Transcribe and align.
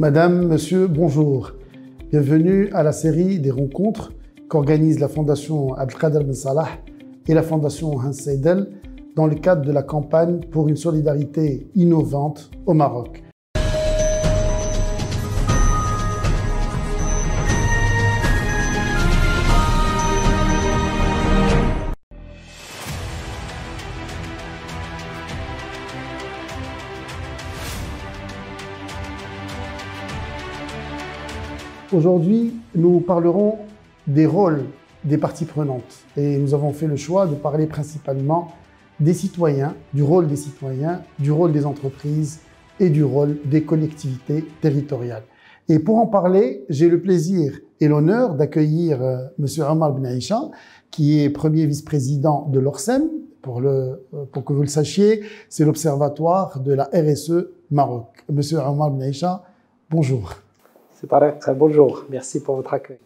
Madame, 0.00 0.46
Monsieur, 0.46 0.86
bonjour. 0.86 1.52
Bienvenue 2.10 2.70
à 2.72 2.82
la 2.82 2.90
série 2.90 3.38
des 3.38 3.50
rencontres 3.50 4.14
qu'organise 4.48 4.98
la 4.98 5.08
Fondation 5.08 5.74
Abdelkader 5.74 6.24
Ben 6.24 6.32
Salah 6.32 6.68
et 7.28 7.34
la 7.34 7.42
Fondation 7.42 7.98
Hans 7.98 8.14
Seidel 8.14 8.80
dans 9.14 9.26
le 9.26 9.34
cadre 9.34 9.60
de 9.60 9.72
la 9.72 9.82
campagne 9.82 10.40
pour 10.50 10.70
une 10.70 10.76
solidarité 10.76 11.68
innovante 11.74 12.50
au 12.64 12.72
Maroc. 12.72 13.22
Aujourd'hui, 31.92 32.54
nous 32.76 33.00
parlerons 33.00 33.58
des 34.06 34.24
rôles 34.24 34.62
des 35.02 35.18
parties 35.18 35.44
prenantes 35.44 36.04
et 36.16 36.38
nous 36.38 36.54
avons 36.54 36.72
fait 36.72 36.86
le 36.86 36.94
choix 36.94 37.26
de 37.26 37.34
parler 37.34 37.66
principalement 37.66 38.52
des 39.00 39.12
citoyens, 39.12 39.74
du 39.92 40.04
rôle 40.04 40.28
des 40.28 40.36
citoyens, 40.36 41.02
du 41.18 41.32
rôle 41.32 41.50
des 41.50 41.66
entreprises 41.66 42.40
et 42.78 42.90
du 42.90 43.02
rôle 43.02 43.38
des 43.44 43.64
collectivités 43.64 44.44
territoriales. 44.60 45.24
Et 45.68 45.80
pour 45.80 45.98
en 45.98 46.06
parler, 46.06 46.64
j'ai 46.68 46.88
le 46.88 47.00
plaisir 47.00 47.58
et 47.80 47.88
l'honneur 47.88 48.34
d'accueillir 48.34 49.02
euh, 49.02 49.18
Monsieur 49.38 49.64
Omar 49.64 49.92
Ben 49.92 50.20
qui 50.92 51.20
est 51.20 51.30
premier 51.30 51.66
vice-président 51.66 52.46
de 52.52 52.60
l'ORSEM. 52.60 53.08
Pour, 53.42 53.60
le, 53.60 54.06
euh, 54.14 54.26
pour 54.30 54.44
que 54.44 54.52
vous 54.52 54.62
le 54.62 54.68
sachiez, 54.68 55.22
c'est 55.48 55.64
l'Observatoire 55.64 56.60
de 56.60 56.72
la 56.72 56.84
RSE 56.92 57.48
Maroc. 57.72 58.06
Monsieur 58.28 58.58
Omar 58.58 58.92
Ben 58.92 59.12
bonjour. 59.90 60.34
C'est 61.00 61.06
pareil, 61.06 61.32
bonjour. 61.56 62.04
Merci 62.10 62.42
pour 62.42 62.56
votre 62.56 62.74
accueil. 62.74 62.98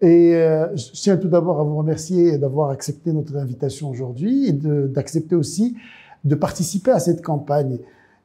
Et 0.00 0.36
euh, 0.36 0.74
je 0.74 0.90
tiens 0.92 1.18
tout 1.18 1.28
d'abord 1.28 1.60
à 1.60 1.64
vous 1.64 1.76
remercier 1.76 2.38
d'avoir 2.38 2.70
accepté 2.70 3.12
notre 3.12 3.36
invitation 3.36 3.90
aujourd'hui 3.90 4.48
et 4.48 4.52
d'accepter 4.52 5.34
aussi 5.34 5.76
de 6.24 6.34
participer 6.34 6.92
à 6.92 6.98
cette 6.98 7.20
campagne. 7.20 7.78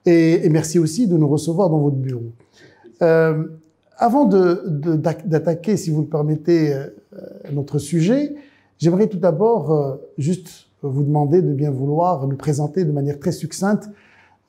Et, 0.06 0.48
merci 0.48 0.80
aussi 0.80 1.10
de 1.10 1.18
nous 1.18 1.28
recevoir 1.28 1.70
dans 1.70 1.80
votre 1.80 1.98
bureau. 1.98 2.32
Euh, 3.02 3.44
avant 3.98 4.24
d'attaquer, 4.26 5.76
si 5.76 5.92
vous 5.92 6.04
le 6.04 6.08
permettez, 6.08 6.74
euh, 6.74 6.88
notre 7.52 7.80
sujet, 7.80 8.34
j'aimerais 8.78 9.08
tout 9.08 9.20
d'abord 9.20 10.00
juste 10.18 10.68
vous 10.82 11.04
demander 11.04 11.42
de 11.42 11.52
bien 11.52 11.72
vouloir 11.72 12.28
nous 12.28 12.38
présenter 12.38 12.86
de 12.86 12.94
manière 12.94 13.20
très 13.20 13.34
succincte 13.34 13.90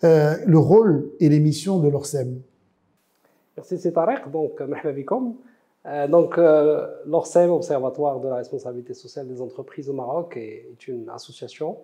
le 0.03 0.57
rôle 0.57 1.09
et 1.19 1.29
les 1.29 1.41
missions 1.41 1.81
de 1.81 1.89
l'ORSEM. 1.89 2.39
Merci, 3.59 3.77
c'est 3.77 3.91
Tarek. 3.91 4.31
Donc, 4.31 4.61
merci 4.61 5.05
euh, 5.87 6.07
donc, 6.07 6.39
euh, 6.39 6.87
l'ORSEM, 7.07 7.51
Observatoire 7.51 8.21
de 8.21 8.29
la 8.29 8.37
responsabilité 8.37 8.95
sociale 8.95 9.27
des 9.27 9.43
entreprises 9.43 9.91
au 9.91 9.95
Maroc, 9.95 10.37
est, 10.37 10.87
une 10.87 11.09
association 11.09 11.79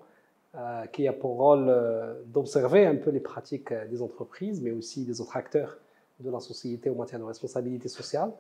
euh, 0.55 0.86
qui 0.92 1.08
a 1.08 1.12
pour 1.12 1.36
rôle 1.36 1.75
d'observer 2.27 2.86
un 2.86 2.94
peu 2.94 3.11
les 3.11 3.19
pratiques 3.19 3.72
des 3.91 4.03
entreprises, 4.03 4.62
mais 4.62 4.70
aussi 4.70 5.05
des 5.05 5.20
autres 5.20 5.36
acteurs 5.36 5.78
de 6.20 6.31
la 6.31 6.39
société 6.39 6.91
en 6.91 6.94
matière 6.94 7.19
de 7.19 7.25
responsabilité 7.25 7.88
sociale, 7.88 8.31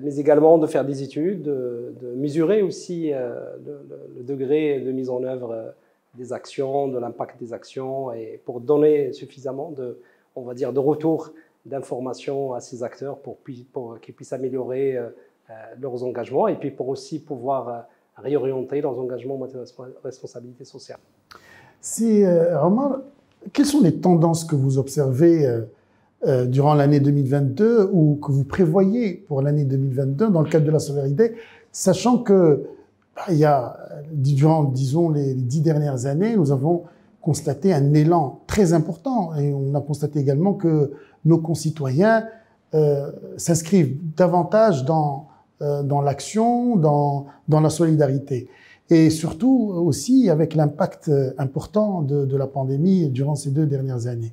mais 0.00 0.18
également 0.18 0.58
de 0.58 0.66
faire 0.66 0.84
des 0.84 1.02
études, 1.02 1.44
de, 1.44 2.12
mesurer 2.14 2.60
aussi 2.60 3.08
le, 3.08 3.88
le, 4.18 4.22
degré 4.22 4.80
de 4.80 4.92
mise 4.92 5.08
en 5.08 5.24
œuvre 5.24 5.72
des 6.14 6.34
actions, 6.34 6.88
de 6.88 6.98
l'impact 6.98 7.40
des 7.40 7.54
actions, 7.54 8.12
et 8.12 8.38
pour 8.44 8.60
donner 8.60 9.14
suffisamment 9.14 9.70
de, 9.70 9.98
on 10.36 10.42
va 10.42 10.52
dire, 10.52 10.74
de 10.74 10.78
retour 10.78 11.32
d'informations 11.64 12.52
à 12.52 12.60
ces 12.60 12.82
acteurs 12.82 13.18
pour, 13.18 13.38
qu'ils 13.42 14.14
puissent 14.14 14.32
améliorer 14.32 14.96
euh, 14.96 15.08
euh, 15.50 15.52
leurs 15.80 16.04
engagements 16.04 16.48
et 16.48 16.56
puis 16.56 16.70
pour 16.70 16.88
aussi 16.88 17.20
pouvoir 17.20 17.68
euh, 17.68 17.78
réorienter 18.16 18.80
leurs 18.80 18.98
engagements 18.98 19.34
en 19.34 19.38
matière 19.38 19.62
de 19.62 19.94
responsabilité 20.02 20.64
sociale. 20.64 20.98
Si, 21.80 22.22
Omar, 22.62 23.00
quelles 23.52 23.66
sont 23.66 23.82
les 23.82 24.00
tendances 24.00 24.44
que 24.44 24.54
vous 24.54 24.78
observez 24.78 25.46
durant 26.46 26.72
l'année 26.72 27.00
2022 27.00 27.90
ou 27.92 28.18
que 28.22 28.32
vous 28.32 28.44
prévoyez 28.44 29.12
pour 29.28 29.42
l'année 29.42 29.64
2022 29.64 30.30
dans 30.30 30.40
le 30.40 30.48
cadre 30.48 30.64
de 30.64 30.70
la 30.70 30.78
solidarité, 30.78 31.34
sachant 31.72 32.18
que 32.18 32.64
bah, 33.14 33.24
il 33.28 33.36
y 33.36 33.44
a, 33.44 33.76
durant, 34.12 34.64
disons, 34.64 35.10
les 35.10 35.34
dix 35.34 35.60
dernières 35.60 36.06
années, 36.06 36.36
nous 36.36 36.52
avons 36.52 36.84
constaté 37.20 37.74
un 37.74 37.92
élan 37.92 38.40
très 38.46 38.72
important 38.72 39.34
et 39.34 39.52
on 39.52 39.74
a 39.74 39.80
constaté 39.80 40.20
également 40.20 40.54
que 40.54 40.92
nos 41.24 41.38
concitoyens 41.38 42.26
euh, 42.74 43.10
s'inscrivent 43.36 43.96
davantage 44.16 44.84
dans, 44.84 45.28
euh, 45.62 45.82
dans 45.82 46.00
l'action, 46.00 46.76
dans, 46.76 47.26
dans 47.48 47.60
la 47.60 47.70
solidarité. 47.70 48.48
Et 48.90 49.10
surtout 49.10 49.72
aussi 49.74 50.28
avec 50.28 50.54
l'impact 50.54 51.10
important 51.38 52.02
de, 52.02 52.26
de 52.26 52.36
la 52.36 52.46
pandémie 52.46 53.08
durant 53.08 53.34
ces 53.34 53.50
deux 53.50 53.66
dernières 53.66 54.06
années. 54.06 54.32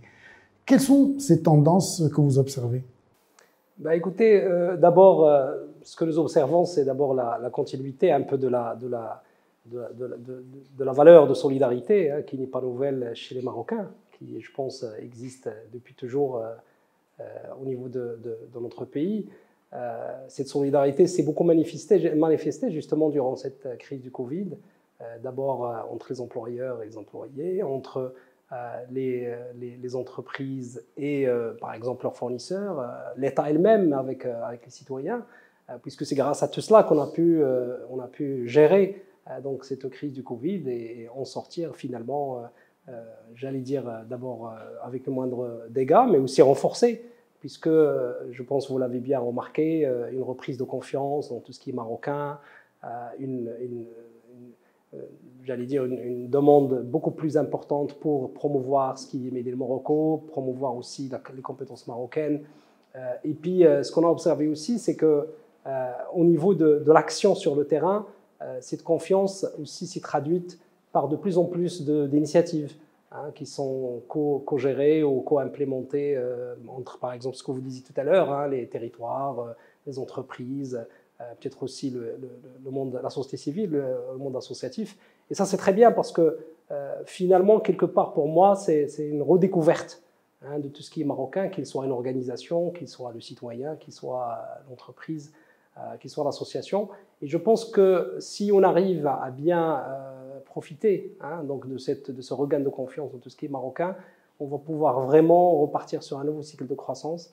Quelles 0.65 0.81
sont 0.81 1.15
ces 1.19 1.41
tendances 1.41 2.03
que 2.13 2.21
vous 2.21 2.37
observez? 2.37 2.83
Bah 3.81 3.95
Écoutez, 3.95 4.43
euh, 4.43 4.77
d'abord, 4.77 5.27
euh, 5.27 5.65
ce 5.81 5.95
que 5.95 6.05
nous 6.05 6.19
observons, 6.19 6.65
c'est 6.65 6.85
d'abord 6.85 7.15
la, 7.15 7.49
continuité 7.51 8.11
un 8.11 8.21
peu 8.21 8.37
de 8.37 8.47
la, 8.47 8.75
de 8.75 8.87
la, 8.87 9.23
de, 9.65 10.83
la 10.83 10.91
valeur 10.91 11.27
de 11.27 11.33
solidarité, 11.33 12.11
hein, 12.11 12.21
qui 12.21 12.37
n'est 12.37 12.45
pas 12.45 12.61
nouvelle 12.61 13.11
chez 13.15 13.33
les 13.33 13.41
Marocains, 13.41 13.89
qui, 14.11 14.39
je 14.39 14.51
pense, 14.51 14.85
existe 14.99 15.49
depuis 15.73 15.95
toujours 15.95 16.37
euh, 16.37 16.53
au 17.61 17.65
niveau 17.65 17.87
de, 17.87 18.19
notre 18.59 18.85
pays. 18.85 19.27
Euh, 19.73 20.25
cette 20.27 20.47
solidarité 20.47 21.07
s'est 21.07 21.23
beaucoup 21.23 21.43
manifestée, 21.43 22.13
manifestée, 22.15 22.71
justement 22.71 23.09
durant 23.09 23.35
cette 23.35 23.77
crise 23.77 24.01
du 24.01 24.11
Covid, 24.11 24.49
euh, 25.01 25.17
d'abord 25.23 25.61
entre 25.91 26.07
les 26.11 26.19
employeurs 26.19 26.81
et 26.81 26.85
les 26.85 26.97
employés, 26.97 27.63
entre 27.63 28.13
les, 28.91 29.33
les, 29.55 29.95
entreprises 29.95 30.83
et, 30.97 31.25
par 31.61 31.73
exemple, 31.73 32.03
leurs 32.03 32.17
fournisseurs, 32.17 32.85
l'État 33.15 33.49
elle-même 33.49 33.93
avec, 33.93 34.25
avec 34.25 34.65
les 34.65 34.71
citoyens, 34.71 35.25
puisque 35.81 36.05
c'est 36.05 36.15
grâce 36.15 36.43
à 36.43 36.49
tout 36.49 36.59
cela 36.59 36.83
qu'on 36.83 36.99
a, 36.99 37.07
pu, 37.07 37.41
on 37.89 38.01
a 38.01 38.07
pu 38.07 38.49
gérer 38.49 39.05
donc, 39.41 39.63
cette 39.63 39.89
crise 39.89 40.11
du 40.11 40.21
Covid 40.21 40.69
et, 40.69 41.07
en 41.15 41.23
sortir 41.23 41.77
finalement, 41.77 42.43
j'allais 43.35 43.59
dire 43.59 43.83
d'abord 44.09 44.53
avec 44.83 45.05
le 45.05 45.13
moindre 45.13 45.65
dégât, 45.69 46.07
mais 46.07 46.17
aussi 46.17 46.41
renforcer 46.41 47.03
puisque 47.41 47.67
euh, 47.67 48.13
je 48.31 48.43
pense 48.43 48.67
que 48.67 48.71
vous 48.71 48.77
l'avez 48.77 48.99
bien 48.99 49.19
remarqué, 49.19 49.85
euh, 49.85 50.11
une 50.11 50.21
reprise 50.21 50.57
de 50.57 50.63
confiance 50.63 51.29
dans 51.29 51.39
tout 51.39 51.51
ce 51.51 51.59
qui 51.59 51.71
est 51.71 51.73
marocain, 51.73 52.39
euh, 52.83 52.87
une, 53.19 53.51
j'allais 55.43 55.65
dire 55.65 55.83
une, 55.85 56.29
demande 56.29 56.83
beaucoup 56.83 57.11
plus 57.11 57.37
importante 57.37 57.95
pour 57.95 58.31
promouvoir 58.33 58.99
ce 58.99 59.07
qui 59.07 59.27
est 59.27 59.31
Médé 59.31 59.49
le 59.49 59.57
Morocco, 59.57 60.23
promouvoir 60.27 60.75
aussi 60.75 61.09
les 61.35 61.41
compétences 61.41 61.87
marocaines. 61.87 62.41
et 63.23 63.33
puis, 63.33 63.61
ce 63.61 63.89
qu'on 63.91 64.05
a 64.05 64.09
observé 64.09 64.49
aussi, 64.49 64.79
c'est 64.79 64.97
que 64.97 65.29
au 66.13 66.25
niveau 66.25 66.53
de, 66.53 66.83
de 66.85 66.91
l'action 66.91 67.35
sur 67.35 67.55
le 67.55 67.65
terrain, 67.65 68.05
cette 68.59 68.83
confiance 68.83 69.45
aussi 69.61 69.87
s'est 69.87 70.01
traduite 70.01 70.59
par 70.91 71.07
de 71.07 71.15
plus 71.15 71.37
en 71.37 71.45
plus 71.45 71.83
d'initiatives. 71.83 72.75
Hein, 73.13 73.31
qui 73.35 73.45
sont 73.45 74.01
co-gérés 74.07 75.03
ou 75.03 75.19
co-implémentés 75.19 76.15
euh, 76.15 76.55
entre, 76.69 76.97
par 76.97 77.11
exemple, 77.11 77.35
ce 77.35 77.43
que 77.43 77.51
vous 77.51 77.59
disiez 77.59 77.83
tout 77.83 77.99
à 77.99 78.05
l'heure, 78.05 78.31
hein, 78.31 78.47
les 78.47 78.65
territoires, 78.67 79.37
euh, 79.41 79.51
les 79.85 79.99
entreprises, 79.99 80.87
euh, 81.19 81.23
peut-être 81.37 81.61
aussi 81.61 81.89
le, 81.89 82.71
monde, 82.71 82.97
la 83.03 83.09
société 83.09 83.35
civile, 83.35 83.71
le, 83.71 84.17
monde 84.17 84.37
associatif. 84.37 84.97
Et 85.29 85.33
ça, 85.33 85.43
c'est 85.43 85.57
très 85.57 85.73
bien 85.73 85.91
parce 85.91 86.11
que 86.13 86.39
finalement, 87.03 87.59
quelque 87.59 87.85
part, 87.85 88.13
pour 88.13 88.29
moi, 88.29 88.55
c'est 88.55 88.87
une 88.99 89.21
redécouverte 89.21 90.01
hein, 90.41 90.59
de 90.59 90.69
tout 90.69 90.81
ce 90.81 90.89
qui 90.89 91.01
est 91.01 91.05
marocain, 91.05 91.49
qu'il 91.49 91.65
soit 91.65 91.83
une 91.83 91.91
organisation, 91.91 92.69
qu'il 92.71 92.87
soit 92.87 93.11
le 93.11 93.19
citoyen, 93.19 93.75
qu'il 93.75 93.91
soit 93.91 94.39
l'entreprise, 94.69 95.33
qu'il 95.99 96.09
soit 96.09 96.23
l'association. 96.23 96.87
Et 97.21 97.27
je 97.27 97.37
pense 97.37 97.65
que 97.65 98.15
si 98.19 98.51
on 98.53 98.63
arrive 98.63 99.05
à 99.05 99.31
bien 99.31 99.83
profiter 100.51 101.15
hein, 101.21 101.43
donc 101.43 101.67
de, 101.67 101.77
cette, 101.77 102.11
de 102.11 102.21
ce 102.21 102.33
regain 102.33 102.59
de 102.59 102.69
confiance 102.69 103.11
dans 103.13 103.19
tout 103.19 103.29
ce 103.29 103.37
qui 103.37 103.45
est 103.45 103.49
marocain, 103.59 103.95
on 104.41 104.47
va 104.47 104.57
pouvoir 104.57 104.99
vraiment 104.99 105.57
repartir 105.61 106.03
sur 106.03 106.19
un 106.19 106.25
nouveau 106.25 106.41
cycle 106.41 106.67
de 106.67 106.75
croissance. 106.75 107.31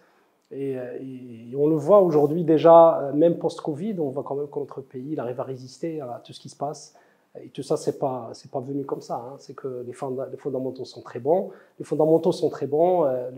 Et, 0.53 0.79
euh, 0.79 1.57
on 1.57 1.67
le 1.67 1.75
voit 1.75 2.01
aujourd'hui 2.01 2.45
déjà, 2.45 3.01
euh, 3.01 3.13
même 3.13 3.39
post-Covid, 3.39 3.97
on 3.99 4.11
voit 4.11 4.23
quand 4.23 4.37
même 4.37 4.47
que 4.49 4.59
notre 4.59 4.83
pays 4.83 5.11
il 5.13 5.21
arrive 5.21 5.41
à 5.41 5.43
résister 5.43 6.01
à 6.01 6.23
tout 6.25 6.33
ce 6.33 6.41
qui 6.41 6.49
se 6.49 6.57
passe. 6.57 6.95
Et 7.43 7.49
tout 7.49 7.63
ça, 7.63 7.77
c'est 7.77 7.99
pas, 7.99 8.31
c'est 8.35 8.51
pas 8.51 8.61
venu 8.61 8.85
comme 8.85 9.01
ça. 9.01 9.17
Hein. 9.17 9.37
C'est 9.39 9.55
que 9.55 9.85
les, 9.87 9.93
fondamentaux 9.93 10.85
sont 10.85 11.03
très 11.03 11.19
bons. 11.19 11.51
Les 11.79 11.85
fondamentaux 11.85 12.33
sont 12.33 12.51
très 12.51 12.67
bons, 12.67 13.05
euh, 13.05 13.31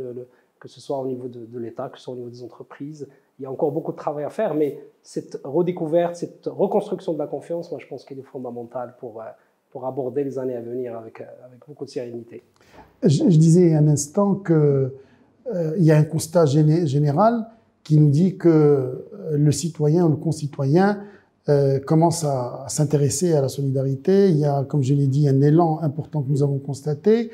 que 0.59 0.69
ce 0.69 0.81
soit 0.81 0.99
au 0.99 1.06
niveau 1.06 1.29
de 1.29 1.59
l'État, 1.59 1.88
que 1.88 1.97
ce 1.99 2.05
soit 2.05 2.15
au 2.15 2.17
niveau 2.17 2.31
des 2.31 2.43
entreprises. 2.43 3.09
Il 3.38 3.44
y 3.44 3.47
a 3.47 3.50
encore 3.50 3.73
beaucoup 3.73 3.93
de 3.93 3.97
travail 3.97 4.25
à 4.25 4.31
faire, 4.31 4.55
mais 4.55 4.79
cette 5.03 5.41
redécouverte, 5.44 6.15
cette 6.17 6.47
reconstruction 6.47 7.15
de 7.15 7.19
la 7.19 7.27
confiance, 7.27 7.71
moi, 7.71 7.81
je 7.81 7.87
pense 7.87 8.05
qu'elle 8.05 8.19
est 8.19 8.31
fondamentale 8.37 8.94
pour 8.99 9.23
pour 9.70 9.87
aborder 9.87 10.25
les 10.25 10.38
années 10.38 10.56
à 10.56 10.61
venir 10.61 10.96
avec, 10.96 11.20
avec 11.20 11.61
beaucoup 11.67 11.84
de 11.84 11.90
sérénité. 11.90 12.43
Je, 13.02 13.25
disais 13.25 13.75
un 13.75 13.88
instant 13.88 14.34
que 14.34 14.94
il 15.76 15.82
y 15.82 15.90
a 15.90 15.96
un 15.96 16.05
constat 16.05 16.46
général 16.46 17.46
qui 17.82 17.99
nous 17.99 18.11
dit 18.11 18.37
que 18.37 19.05
le 19.32 19.52
citoyen 19.52 20.06
ou 20.06 20.11
le 20.11 20.17
concitoyen 20.17 21.00
commence 21.87 22.22
à, 22.22 22.67
s'intéresser 22.69 23.32
à 23.32 23.40
la 23.40 23.49
solidarité. 23.49 24.28
Il 24.28 24.37
y 24.37 24.44
a, 24.44 24.62
comme 24.62 24.84
je 24.84 24.94
l'ai 24.94 25.08
dit, 25.08 25.28
un 25.28 25.40
élan 25.40 25.81
important 25.82 26.22
que 26.22 26.31
nous 26.31 26.44
avons 26.44 26.58
constaté, 26.58 27.32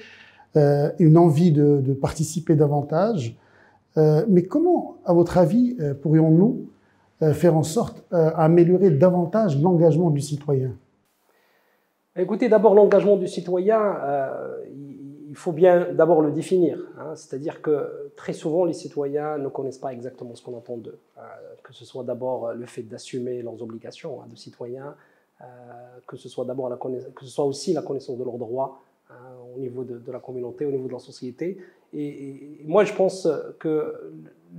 une 0.54 1.18
envie 1.18 1.52
de 1.52 1.92
participer 1.92 2.56
davantage. 2.56 3.36
mais 3.96 4.44
comment, 4.44 4.96
à 5.04 5.12
votre 5.12 5.36
avis, 5.36 5.76
pourrions-nous 6.00 6.70
faire 7.34 7.54
en 7.54 7.64
sorte 7.64 8.04
d'améliorer 8.10 8.90
davantage 8.90 9.60
l'engagement 9.60 10.08
du 10.08 10.22
citoyen? 10.22 10.72
Écoutez, 12.18 12.48
d'abord, 12.48 12.74
l'engagement 12.74 13.16
du 13.16 13.28
citoyen, 13.28 13.78
euh, 13.78 14.64
il 15.28 15.36
faut 15.36 15.52
bien 15.52 15.92
d'abord 15.92 16.22
le 16.22 16.32
définir. 16.32 16.78
Hein. 16.98 17.14
C'est-à-dire 17.14 17.60
que 17.60 18.10
très 18.16 18.32
souvent, 18.32 18.64
les 18.64 18.72
citoyens 18.72 19.36
ne 19.36 19.48
connaissent 19.48 19.76
pas 19.76 19.92
exactement 19.92 20.34
ce 20.34 20.42
qu'on 20.42 20.56
attend 20.56 20.78
d'eux. 20.78 20.98
Euh, 21.18 21.20
que 21.62 21.74
ce 21.74 21.84
soit 21.84 22.04
d'abord 22.04 22.54
le 22.54 22.64
fait 22.64 22.82
d'assumer 22.82 23.42
leurs 23.42 23.60
obligations 23.60 24.22
hein, 24.22 24.26
de 24.30 24.36
citoyens, 24.36 24.94
euh, 25.42 25.44
que 26.06 26.16
ce 26.16 26.30
soit 26.30 26.46
d'abord 26.46 26.78
que 26.78 27.24
ce 27.24 27.30
soit 27.30 27.44
aussi 27.44 27.74
la 27.74 27.82
connaissance 27.82 28.16
de 28.16 28.24
leurs 28.24 28.38
droits 28.38 28.80
hein, 29.10 29.14
au 29.54 29.60
niveau 29.60 29.84
de, 29.84 30.00
la 30.10 30.20
communauté, 30.20 30.64
au 30.64 30.70
niveau 30.70 30.88
de 30.88 30.94
la 30.94 30.98
société. 30.98 31.58
Et, 31.92 32.62
moi, 32.64 32.84
je 32.84 32.94
pense 32.94 33.28
que 33.58 34.14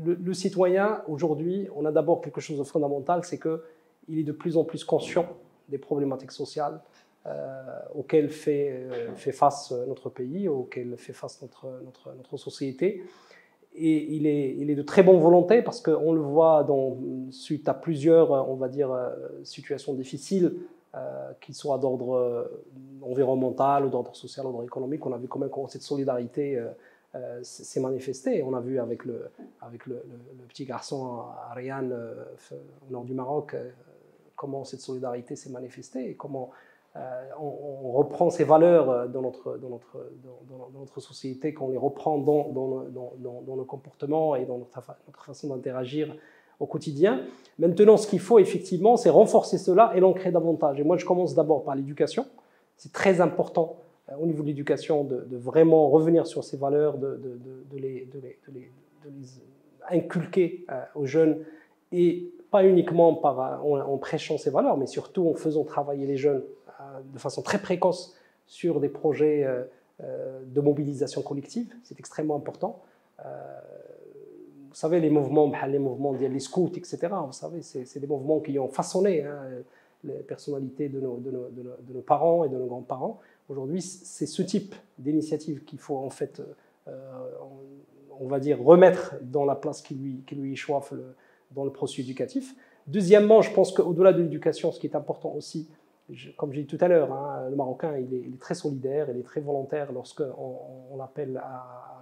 le 0.06 0.34
citoyen, 0.34 1.02
aujourd'hui, 1.08 1.68
on 1.76 1.86
a 1.86 1.92
d'abord 1.92 2.22
quelque 2.22 2.40
chose 2.40 2.60
de 2.60 2.64
fondamental, 2.64 3.22
c'est 3.24 3.40
qu'il 3.40 4.20
est 4.20 4.24
de 4.24 4.32
plus 4.32 4.58
en 4.58 4.64
plus 4.64 4.84
conscient 4.84 5.26
des 5.70 5.78
problématiques 5.78 6.32
sociales, 6.32 6.80
euh, 7.28 7.80
auquel 7.94 8.30
fait, 8.30 8.70
euh, 8.72 9.14
fait 9.16 9.32
face 9.32 9.74
notre 9.88 10.10
pays, 10.10 10.48
auquel 10.48 10.96
fait 10.98 11.14
face 11.14 11.42
notre, 11.42 11.68
notre, 12.16 12.38
société. 12.38 13.04
Et 13.76 14.16
il 14.16 14.26
est, 14.26 14.56
il 14.58 14.70
est, 14.70 14.76
de 14.76 14.82
très 14.82 15.04
bonne 15.04 15.20
volonté 15.20 15.62
parce 15.62 15.82
qu'on 15.82 16.14
le 16.14 16.22
voit 16.22 16.66
suite 17.32 17.68
à 17.68 17.74
plusieurs, 17.74 18.32
on 18.50 18.56
va 18.56 18.70
dire, 18.70 18.92
euh, 18.92 19.10
situations 19.44 19.94
difficiles, 19.94 20.56
euh, 20.96 21.32
qu'ils 21.42 21.54
soient 21.54 21.78
d'ordre 21.78 22.50
environnemental 23.02 23.90
d'ordre 23.90 24.16
social 24.16 24.46
d'ordre 24.46 24.64
économique. 24.64 25.06
On 25.06 25.12
a 25.12 25.18
vu 25.18 25.28
comment 25.28 25.68
cette 25.68 25.82
solidarité 25.82 26.58
euh, 27.16 27.40
s'est 27.44 27.82
manifestée. 27.82 28.42
On 28.42 28.54
a 28.54 28.62
vu 28.62 28.80
avec 28.80 29.04
le, 29.04 29.30
avec 29.62 29.86
le, 29.86 30.02
petit 30.48 30.66
garçon 30.66 31.24
Ariane 31.52 31.94
au 32.88 32.92
nord 32.92 33.04
du 33.04 33.14
Maroc 33.14 33.56
comment 34.38 34.64
cette 34.64 34.82
solidarité 34.82 35.36
s'est 35.36 35.50
manifestée 35.50 36.12
et 36.12 36.14
comment 36.16 36.52
euh, 36.96 37.00
on, 37.40 37.92
reprend 37.92 38.30
ces 38.30 38.44
valeurs 38.44 38.90
euh, 38.90 39.08
dans 39.08 39.22
notre, 39.22 39.58
dans 39.58 39.70
notre, 39.70 40.10
dans, 40.50 40.80
notre 40.80 41.00
société, 41.00 41.54
qu'on 41.54 41.70
les 41.70 41.78
reprend 41.78 42.18
dans, 42.18 42.52
nos 42.52 43.66
comportements 43.66 44.36
et 44.36 44.46
dans 44.46 44.58
notre, 44.58 44.80
notre 45.08 45.24
façon 45.24 45.50
d'interagir 45.50 46.16
au 46.60 46.66
quotidien. 46.66 47.22
Maintenant, 47.60 47.98
ce 47.98 48.08
qu'il 48.08 48.20
faut 48.20 48.40
effectivement, 48.40 48.98
c'est 48.98 49.10
renforcer 49.10 49.58
cela 49.58 49.92
et 49.96 50.00
l'ancrer 50.00 50.32
davantage. 50.32 50.80
Et 50.80 50.84
moi, 50.84 50.98
je 50.98 51.06
commence 51.06 51.36
d'abord 51.36 51.64
par 51.64 51.76
l'éducation. 51.76 52.26
C'est 52.78 52.94
très 52.94 53.22
important 53.22 53.78
euh, 54.10 54.16
au 54.20 54.26
niveau 54.26 54.42
de 54.42 54.48
l'éducation 54.48 55.04
de, 55.04 55.26
vraiment 55.38 55.90
revenir 55.90 56.26
sur 56.26 56.44
ces 56.44 56.58
valeurs, 56.58 56.98
de, 56.98 57.20
de, 57.72 57.78
les, 57.78 58.08
les, 58.54 58.72
inculquer 59.90 60.66
aux 60.96 61.06
jeunes 61.06 61.38
et 61.94 62.30
pas 62.52 62.66
uniquement 62.66 63.10
en 63.10 63.98
prêchant 63.98 64.38
ces 64.38 64.50
valeurs, 64.50 64.78
mais 64.78 64.88
surtout 64.88 65.30
en 65.30 65.34
faisant 65.34 65.64
travailler 65.64 66.06
les 66.06 66.18
jeunes 66.18 66.44
de 67.14 67.20
façon 67.20 67.42
très 67.42 67.60
précoce 67.60 68.16
sur 68.48 68.80
des 68.80 68.90
projets 68.90 69.44
euh, 69.44 69.64
euh, 70.02 70.40
de 70.46 70.62
mobilisation 70.62 71.22
collective. 71.22 71.74
C'est 71.84 72.00
extrêmement 72.00 72.38
important. 72.38 72.82
Euh, 73.24 73.60
vous 74.70 74.76
savez, 74.76 75.00
les 75.00 75.10
mouvements, 75.10 75.48
bah, 75.48 75.68
les 75.68 75.80
mouvements, 75.80 76.14
les 76.14 76.40
scouts, 76.40 76.72
etc., 76.76 77.10
vous 77.26 77.34
savez, 77.34 77.62
c'est 77.62 78.00
des 78.00 78.08
mouvements 78.08 78.40
qui 78.40 78.58
ont 78.60 78.70
façonné 78.70 79.24
hein, 79.24 79.40
les 80.04 80.14
personnalités 80.20 80.88
de 80.88 81.00
nos, 81.00 82.02
parents 82.06 82.44
et 82.44 82.50
de 82.50 82.58
nos 82.58 82.68
grands-parents. 82.68 83.20
Aujourd'hui, 83.50 83.82
c'est 83.82 84.28
ce 84.28 84.42
type 84.42 84.76
d'initiative 85.00 85.64
qu'il 85.64 85.80
faut 85.80 85.98
en 85.98 86.12
fait, 86.12 86.44
on, 88.20 88.28
va 88.28 88.40
dire, 88.40 88.62
remettre 88.62 89.16
dans 89.24 89.46
la 89.46 89.56
place 89.56 89.82
qui 89.82 89.96
lui, 89.96 90.24
qui 90.28 90.36
lui 90.36 90.52
échoiffe 90.52 90.94
dans 91.52 91.64
le 91.64 91.72
processus 91.72 92.06
éducatif. 92.06 92.54
Deuxièmement, 92.86 93.42
je 93.42 93.52
pense 93.52 93.72
qu'au-delà 93.72 94.14
de 94.14 94.22
l'éducation, 94.22 94.72
ce 94.72 94.80
qui 94.80 94.86
est 94.86 94.96
important 94.96 95.34
aussi, 95.34 95.68
comme 96.38 96.54
j'ai 96.54 96.64
dit 96.64 96.68
tout 96.68 96.84
à 96.84 96.88
l'heure, 96.88 97.12
hein, 97.12 97.50
le 97.50 97.56
Marocain, 97.56 97.98
il 97.98 98.14
est, 98.14 98.40
très 98.40 98.56
solidaire, 98.56 99.10
il 99.10 99.20
est 99.20 99.24
très 99.24 99.42
volontaire 99.42 99.92
lorsqu'on 99.92 100.60
on, 100.92 100.98
l'appelle 100.98 101.42
à, 101.44 102.02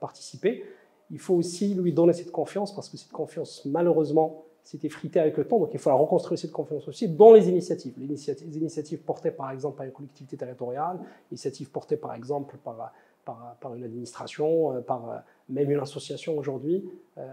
participer. 0.00 0.64
Il 1.10 1.18
faut 1.18 1.34
aussi 1.34 1.74
lui 1.74 1.92
donner 1.92 2.12
cette 2.12 2.30
confiance 2.30 2.74
parce 2.74 2.88
que 2.88 2.96
cette 2.96 3.12
confiance, 3.12 3.64
malheureusement, 3.64 4.44
s'est 4.62 4.78
effritée 4.84 5.20
avec 5.20 5.36
le 5.36 5.46
temps. 5.46 5.58
Donc 5.58 5.70
il 5.72 5.78
faut 5.78 5.90
la 5.90 5.96
reconstruire 5.96 6.38
cette 6.38 6.52
confiance 6.52 6.86
aussi 6.88 7.08
dans 7.08 7.32
les 7.32 7.48
initiatives. 7.48 7.94
Les 7.98 8.06
initiatives, 8.06 8.98
les 8.98 9.04
portées 9.04 9.30
par 9.30 9.50
exemple 9.50 9.76
par 9.76 9.86
une 9.86 9.92
collectivité 9.92 10.36
territoriale, 10.36 10.98
les 11.00 11.34
initiatives 11.34 11.70
portées 11.70 11.96
par 11.96 12.14
exemple 12.14 12.56
par, 12.64 12.92
par, 13.24 13.56
par 13.60 13.74
une 13.74 13.84
administration, 13.84 14.76
euh, 14.76 14.80
par 14.80 15.10
euh, 15.10 15.16
même 15.48 15.70
une 15.70 15.80
association 15.80 16.38
aujourd'hui. 16.38 16.88
Euh, 17.18 17.24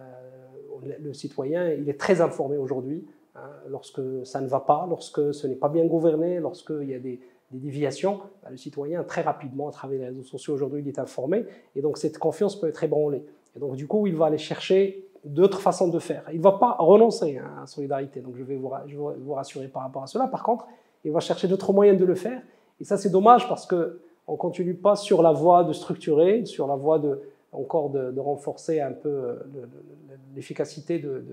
le 1.00 1.14
citoyen, 1.14 1.70
il 1.70 1.88
est 1.90 2.00
très 2.00 2.22
informé 2.22 2.58
aujourd'hui 2.58 3.06
Hein, 3.36 3.50
lorsque 3.70 4.02
ça 4.26 4.42
ne 4.42 4.48
va 4.48 4.60
pas, 4.60 4.86
lorsque 4.90 5.34
ce 5.34 5.48
n'est 5.48 5.56
pas 5.56 5.70
bien 5.70 5.86
gouverné, 5.86 6.40
lorsqu'il 6.40 6.90
y 6.90 6.94
a 6.94 7.00
des, 7.00 7.20
déviations, 7.52 8.20
bah, 8.44 8.50
le 8.50 8.58
citoyen, 8.58 9.04
très 9.04 9.22
rapidement, 9.22 9.68
à 9.68 9.72
travers 9.72 10.00
les 10.00 10.06
réseaux 10.08 10.24
sociaux 10.24 10.54
aujourd'hui, 10.54 10.82
il 10.82 10.88
est 10.88 11.00
informé. 11.00 11.46
Et 11.76 11.82
donc, 11.82 11.98
cette 11.98 12.18
confiance 12.18 12.58
peut 12.58 12.68
être 12.68 12.84
ébranlée. 12.84 13.26
Et 13.56 13.60
donc, 13.60 13.76
du 13.76 13.88
coup, 13.88 14.08
il 14.08 14.16
va 14.16 14.28
aller 14.28 14.38
chercher 14.38 15.06
d'autres 15.26 15.60
façons 15.60 15.90
de 15.90 16.00
faire. 16.00 16.24
Il 16.32 16.38
ne 16.38 16.44
va 16.44 16.54
pas 16.54 16.76
renoncer 16.80 17.38
hein, 17.38 17.52
à 17.58 17.62
la 17.62 17.68
solidarité. 17.68 18.22
Donc, 18.22 18.36
je 18.38 18.44
vais, 18.44 18.56
vous, 18.56 19.34
rassurer 19.34 19.68
par 19.68 19.84
rapport 19.84 20.04
à 20.04 20.08
cela. 20.08 20.28
Par 20.28 20.44
contre, 20.44 20.66
il 21.04 21.12
va 21.12 21.20
chercher 21.20 21.48
d'autres 21.48 21.74
moyens 21.74 22.00
de 22.00 22.06
le 22.06 22.16
faire. 22.16 22.42
Et 22.80 22.84
ça, 22.86 22.98
c'est 22.98 23.10
dommage 23.10 23.48
parce 23.48 23.66
qu'on 23.66 24.32
ne 24.32 24.38
continue 24.38 24.76
pas 24.76 24.96
sur 24.96 25.22
la 25.22 25.32
voie 25.32 25.64
de 25.64 25.74
structurer, 25.74 26.46
sur 26.46 26.68
la 26.68 26.76
voie 26.76 27.00
de, 27.00 27.22
encore 27.52 27.90
de, 27.90 28.20
renforcer 28.20 28.80
un 28.80 28.94
peu 28.94 29.10
euh, 29.10 29.36
l'efficacité 30.36 31.00
de 31.00 31.24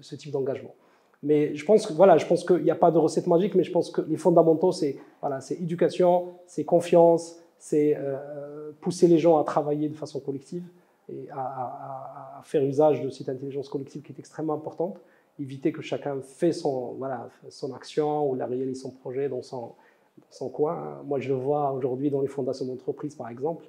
ce 0.00 0.14
type 0.14 0.30
d'engagement. 0.30 0.74
Mais 1.22 1.54
je 1.54 1.64
pense 1.64 1.86
que 1.86 1.92
voilà, 1.92 2.18
je 2.18 2.26
pense 2.26 2.44
qu'il 2.44 2.62
n'y 2.62 2.70
a 2.70 2.76
pas 2.76 2.90
de 2.90 2.98
recette 2.98 3.26
magique, 3.26 3.54
mais 3.54 3.64
je 3.64 3.70
pense 3.70 3.90
que 3.90 4.00
les 4.02 4.16
fondamentaux, 4.16 4.72
c'est 4.72 4.96
voilà, 5.20 5.40
c'est 5.40 5.54
éducation, 5.54 6.34
c'est 6.46 6.64
confiance, 6.64 7.36
c'est 7.58 7.96
euh, 7.96 8.72
pousser 8.80 9.06
les 9.06 9.18
gens 9.18 9.38
à 9.38 9.44
travailler 9.44 9.88
de 9.88 9.94
façon 9.94 10.18
collective 10.18 10.64
et 11.08 11.28
à, 11.30 12.40
faire 12.44 12.64
usage 12.64 13.02
de 13.02 13.10
cette 13.10 13.28
intelligence 13.28 13.68
collective 13.68 14.02
qui 14.02 14.12
est 14.12 14.18
extrêmement 14.18 14.54
importante. 14.54 15.00
Éviter 15.38 15.70
que 15.70 15.80
chacun 15.80 16.20
fait 16.20 16.52
son 16.52 16.94
voilà 16.98 17.28
son 17.48 17.72
action 17.72 18.28
ou 18.28 18.34
la 18.34 18.46
réalise 18.46 18.82
son 18.82 18.90
projet 18.90 19.28
dans 19.28 19.42
son 19.42 20.48
coin. 20.48 21.00
Moi, 21.06 21.20
je 21.20 21.28
le 21.28 21.36
vois 21.36 21.70
aujourd'hui 21.72 22.10
dans 22.10 22.20
les 22.20 22.28
fondations 22.28 22.66
d'entreprise, 22.66 23.14
par 23.14 23.28
exemple. 23.28 23.64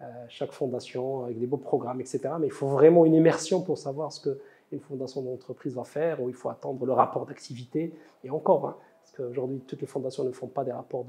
Euh, 0.00 0.04
chaque 0.28 0.52
fondation 0.52 1.24
avec 1.24 1.40
des 1.40 1.46
beaux 1.46 1.56
programmes, 1.56 2.00
etc. 2.00 2.20
Mais 2.38 2.46
il 2.46 2.52
faut 2.52 2.68
vraiment 2.68 3.04
une 3.04 3.14
immersion 3.14 3.62
pour 3.62 3.78
savoir 3.78 4.12
ce 4.12 4.20
que 4.20 4.38
une 4.72 4.80
fondation 4.80 5.22
d'entreprise 5.22 5.74
va 5.74 5.84
faire, 5.84 6.22
où 6.22 6.28
il 6.28 6.34
faut 6.34 6.48
attendre 6.48 6.84
le 6.84 6.92
rapport 6.92 7.26
d'activité, 7.26 7.94
et 8.24 8.30
encore, 8.30 8.66
hein, 8.66 8.76
parce 9.02 9.16
qu'aujourd'hui, 9.16 9.60
toutes 9.66 9.80
les 9.80 9.86
fondations 9.86 10.24
ne 10.24 10.32
font 10.32 10.48
pas 10.48 10.64
des 10.64 10.72
rapports 10.72 11.06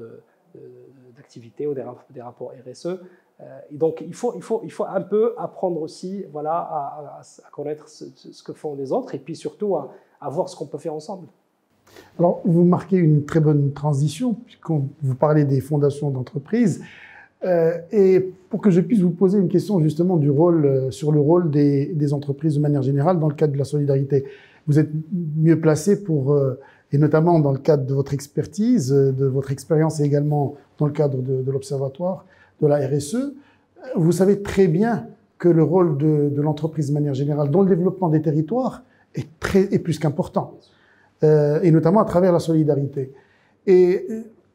d'activité 1.16 1.68
ou 1.68 1.74
des, 1.74 2.22
rapports 2.22 2.54
RSE. 2.66 2.88
Euh, 3.42 3.60
et 3.72 3.76
donc, 3.76 4.02
il 4.02 4.14
faut, 4.14 4.34
il, 4.36 4.42
faut, 4.42 4.62
il 4.64 4.72
faut 4.72 4.86
un 4.86 5.02
peu 5.02 5.34
apprendre 5.38 5.82
aussi 5.82 6.26
voilà, 6.32 6.54
à, 6.54 7.22
connaître 7.52 7.88
ce, 7.90 8.44
que 8.44 8.54
font 8.54 8.76
les 8.76 8.92
autres, 8.92 9.16
et 9.16 9.20
puis 9.20 9.36
surtout 9.36 9.76
à, 9.76 9.94
à 10.22 10.30
voir 10.30 10.50
ce 10.50 10.56
qu'on 10.56 10.66
peut 10.66 10.78
faire 10.78 10.94
ensemble. 10.94 11.28
Alors, 12.18 12.42
vous 12.46 12.64
marquez 12.64 12.98
une 12.98 13.26
très 13.26 13.40
bonne 13.40 13.74
transition, 13.74 14.36
quand 14.62 14.84
vous 15.02 15.16
parlez 15.16 15.46
des 15.46 15.62
fondations 15.62 16.10
d'entreprise. 16.12 16.84
Euh, 17.46 17.78
et 17.92 18.34
pour 18.50 18.62
que 18.62 18.70
je 18.70 18.82
puisse 18.82 19.00
vous 19.00 19.12
poser 19.12 19.40
une 19.40 19.48
question 19.48 19.80
justement 19.80 20.18
du 20.18 20.30
rôle, 20.30 20.66
euh, 20.66 20.92
sur 20.92 21.12
le 21.12 21.22
rôle 21.22 21.50
des, 21.50 21.86
des, 21.86 22.14
entreprises 22.14 22.56
de 22.56 22.60
manière 22.60 22.82
générale 22.82 23.18
dans 23.18 23.30
le 23.30 23.34
cadre 23.34 23.54
de 23.54 23.58
la 23.58 23.64
solidarité. 23.64 24.26
Vous 24.68 24.78
êtes 24.78 24.90
mieux 25.38 25.60
placé 25.60 26.04
pour, 26.04 26.34
euh, 26.34 26.60
et 26.92 26.98
notamment 26.98 27.40
dans 27.40 27.54
le 27.54 27.60
cadre 27.60 27.86
de 27.86 27.94
votre 27.94 28.14
expertise, 28.14 28.90
de 28.90 29.26
votre 29.26 29.52
expérience 29.52 30.02
et 30.02 30.04
également 30.04 30.56
dans 30.78 30.86
le 30.86 30.92
cadre 30.92 31.22
de, 31.22 31.42
de 31.42 31.52
l'Observatoire 31.52 32.26
de 32.62 32.68
la 32.68 32.86
RSE, 32.86 33.34
vous 33.96 34.12
savez 34.12 34.42
très 34.42 34.68
bien 34.68 35.08
que 35.38 35.48
le 35.48 35.64
rôle 35.64 35.98
de, 35.98 36.30
de 36.30 36.42
l'entreprise 36.42 36.90
de 36.90 36.94
manière 36.94 37.14
générale 37.14 37.50
dans 37.50 37.62
le 37.62 37.70
développement 37.70 38.10
des 38.10 38.22
territoires 38.22 38.84
est, 39.16 39.30
très, 39.40 39.74
est 39.74 39.80
plus 39.80 39.98
qu'important, 39.98 40.56
euh, 41.24 41.62
et 41.62 41.72
notamment 41.72 42.02
à 42.02 42.06
travers 42.06 42.34
la 42.34 42.40
solidarité. 42.40 43.14
Et 43.66 44.06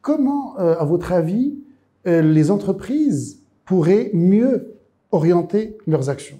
comment, 0.01 0.55
à 0.57 0.83
votre 0.85 1.11
avis, 1.13 1.55
euh, 1.55 1.64
les 2.05 2.51
entreprises 2.51 3.41
pourraient 3.65 4.11
mieux 4.13 4.75
orienter 5.11 5.77
leurs 5.87 6.09
actions 6.09 6.39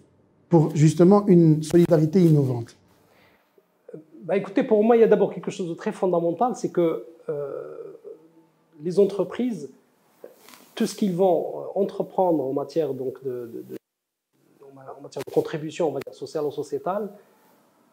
pour 0.49 0.75
justement 0.75 1.25
une 1.27 1.63
solidarité 1.63 2.21
innovante 2.21 2.75
bah 4.25 4.35
Écoutez, 4.35 4.63
pour 4.63 4.83
moi, 4.83 4.97
il 4.97 5.01
y 5.01 5.03
a 5.03 5.07
d'abord 5.07 5.31
quelque 5.33 5.51
chose 5.51 5.69
de 5.69 5.75
très 5.75 5.91
fondamental, 5.91 6.55
c'est 6.55 6.71
que 6.71 7.05
euh, 7.29 7.77
les 8.81 8.99
entreprises, 8.99 9.69
tout 10.73 10.87
ce 10.87 10.95
qu'ils 10.95 11.15
vont 11.15 11.53
euh, 11.55 11.79
entreprendre 11.79 12.43
en 12.43 12.51
matière 12.51 12.93
donc, 12.93 13.23
de, 13.23 13.49
en 14.63 15.01
matière 15.01 15.23
contribution, 15.31 15.93
sociale 16.11 16.45
ou 16.45 16.51
sociétale, 16.51 17.09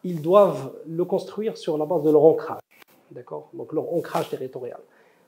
ils 0.03 0.21
doivent 0.21 0.73
le 0.87 1.05
construire 1.05 1.55
sur 1.55 1.77
la 1.77 1.85
base 1.85 2.01
de 2.01 2.09
leur 2.09 2.23
ancrage, 2.23 2.59
d'accord? 3.11 3.49
Donc 3.53 3.71
leur 3.71 3.93
ancrage 3.93 4.29
territorial. 4.29 4.79